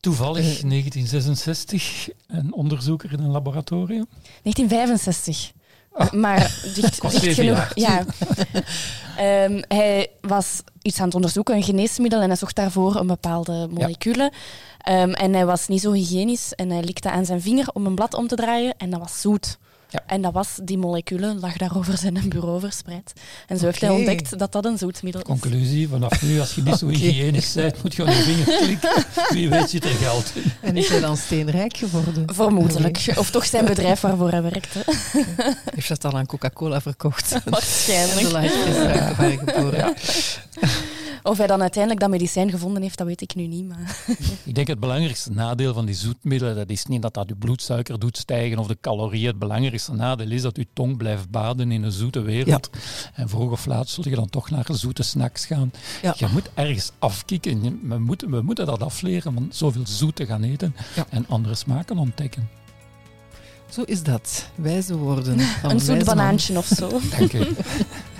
Toevallig 0.00 0.44
1966, 0.44 2.08
een 2.26 2.52
onderzoeker 2.52 3.12
in 3.12 3.18
een 3.18 3.30
laboratorium. 3.30 4.06
1965. 4.42 5.52
Ah. 5.92 6.12
Maar 6.12 6.38
dicht, 6.74 7.00
dicht 7.10 7.34
genoeg. 7.34 7.70
Ja. 7.74 8.04
um, 9.44 9.62
hij 9.78 10.10
was 10.20 10.62
iets 10.82 10.98
aan 10.98 11.04
het 11.04 11.14
onderzoeken, 11.14 11.54
een 11.54 11.62
geneesmiddel, 11.62 12.20
en 12.20 12.28
hij 12.28 12.36
zocht 12.36 12.56
daarvoor 12.56 12.96
een 12.96 13.06
bepaalde 13.06 13.68
moleculen. 13.70 14.30
Ja. 14.78 15.02
Um, 15.02 15.12
en 15.12 15.34
hij 15.34 15.46
was 15.46 15.68
niet 15.68 15.80
zo 15.80 15.92
hygiënisch 15.92 16.54
en 16.54 16.70
hij 16.70 16.82
likte 16.82 17.10
aan 17.10 17.24
zijn 17.24 17.40
vinger 17.40 17.68
om 17.72 17.86
een 17.86 17.94
blad 17.94 18.14
om 18.14 18.26
te 18.26 18.36
draaien 18.36 18.74
en 18.76 18.90
dat 18.90 19.00
was 19.00 19.20
zoet. 19.20 19.58
Ja. 19.90 20.02
En 20.06 20.22
dat 20.22 20.32
was, 20.32 20.58
die 20.62 20.78
moleculen 20.78 21.40
lag 21.40 21.56
daar 21.56 21.76
over 21.76 21.98
zijn 21.98 22.28
bureau 22.28 22.60
verspreid. 22.60 23.12
En 23.46 23.58
zo 23.58 23.64
heeft 23.64 23.80
hij 23.80 23.90
ontdekt 23.90 24.38
dat 24.38 24.52
dat 24.52 24.64
een 24.64 24.78
zoetmiddel 24.78 25.20
is. 25.20 25.26
Conclusie, 25.26 25.88
vanaf 25.88 26.22
nu, 26.22 26.40
als 26.40 26.54
je 26.54 26.62
niet 26.62 26.76
zo 26.76 26.88
hygiënisch 26.98 27.52
bent, 27.52 27.82
moet 27.82 27.94
je 27.94 28.02
gewoon 28.02 28.16
je 28.16 28.22
vinger 28.22 28.58
klikken. 28.62 29.04
Wie 29.28 29.48
weet 29.48 29.70
zit 29.70 29.84
er 29.84 29.90
geld 29.90 30.30
in. 30.34 30.52
En 30.60 30.76
is 30.76 30.88
hij 30.88 31.00
dan 31.00 31.16
steenrijk 31.16 31.76
geworden? 31.76 32.24
Vermoedelijk. 32.34 33.12
Of 33.16 33.30
toch 33.30 33.44
zijn 33.44 33.64
bedrijf 33.64 34.00
waarvoor 34.00 34.30
hij 34.30 34.42
werkte. 34.42 34.84
Heeft 35.74 35.88
dat 35.88 36.04
al 36.04 36.12
aan 36.12 36.26
Coca-Cola 36.26 36.80
verkocht? 36.80 37.36
Waarschijnlijk. 37.44 38.28
Ja. 39.76 39.94
Of 41.28 41.38
hij 41.38 41.46
dan 41.46 41.60
uiteindelijk 41.60 42.00
dat 42.00 42.10
medicijn 42.10 42.50
gevonden 42.50 42.82
heeft, 42.82 42.98
dat 42.98 43.06
weet 43.06 43.20
ik 43.20 43.34
nu 43.34 43.46
niet. 43.46 43.68
Maar. 43.68 43.96
Ik 44.44 44.54
denk 44.54 44.66
het 44.66 44.80
belangrijkste 44.80 45.30
nadeel 45.30 45.74
van 45.74 45.86
die 45.86 45.94
zoetmiddelen, 45.94 46.56
dat 46.56 46.70
is 46.70 46.86
niet 46.86 47.02
dat 47.02 47.14
dat 47.14 47.28
je 47.28 47.36
bloedsuiker 47.36 47.98
doet 47.98 48.16
stijgen 48.16 48.58
of 48.58 48.66
de 48.66 48.78
calorieën. 48.80 49.26
Het 49.26 49.38
belangrijkste 49.38 49.92
nadeel 49.92 50.30
is 50.30 50.42
dat 50.42 50.56
je 50.56 50.66
tong 50.72 50.96
blijft 50.96 51.30
baden 51.30 51.72
in 51.72 51.82
een 51.82 51.92
zoete 51.92 52.20
wereld. 52.20 52.70
En 53.14 53.28
vroeg 53.28 53.50
of 53.50 53.66
laat 53.66 53.88
zul 53.88 54.08
je 54.08 54.14
dan 54.14 54.28
toch 54.28 54.50
naar 54.50 54.66
zoete 54.70 55.02
snacks 55.02 55.46
gaan. 55.46 55.70
Ja. 56.02 56.14
Je 56.16 56.26
moet 56.32 56.50
ergens 56.54 56.92
afkicken. 56.98 57.80
We 57.88 57.98
moeten, 57.98 58.30
we 58.30 58.42
moeten 58.42 58.66
dat 58.66 58.82
afleren, 58.82 59.36
om 59.36 59.48
zoveel 59.50 59.86
zoet 59.86 60.16
te 60.16 60.26
gaan 60.26 60.42
eten 60.42 60.74
en 61.08 61.26
andere 61.28 61.54
smaken 61.54 61.98
ontdekken. 61.98 62.48
Zo 63.68 63.82
is 63.82 64.02
dat. 64.02 64.50
Wijze 64.54 64.96
woorden. 64.96 65.38
Een 65.62 65.80
zoet 65.80 66.04
banaantje 66.04 66.56
of 66.56 66.66
zo. 66.66 67.00
Dank 67.18 67.32
u. 67.32 67.46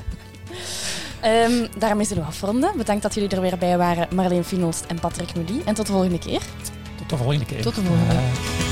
Um, 1.24 1.66
daarmee 1.78 2.07
zullen 2.07 2.22
we 2.22 2.28
afronden. 2.28 2.76
Bedankt 2.76 3.02
dat 3.02 3.14
jullie 3.14 3.28
er 3.28 3.40
weer 3.40 3.59
bij 3.59 3.78
waren, 3.78 4.09
Marleen 4.14 4.44
Finolst 4.44 4.85
en 4.88 4.98
Patrick 5.00 5.35
Mully. 5.35 5.62
En 5.64 5.74
tot 5.74 5.87
de 5.87 5.92
volgende 5.92 6.18
keer. 6.18 6.40
Tot 6.96 7.11
de 7.11 7.16
volgende 7.16 7.44
keer. 7.44 7.62
Tot 7.62 7.74
de 7.74 7.83
volgende. 7.83 8.67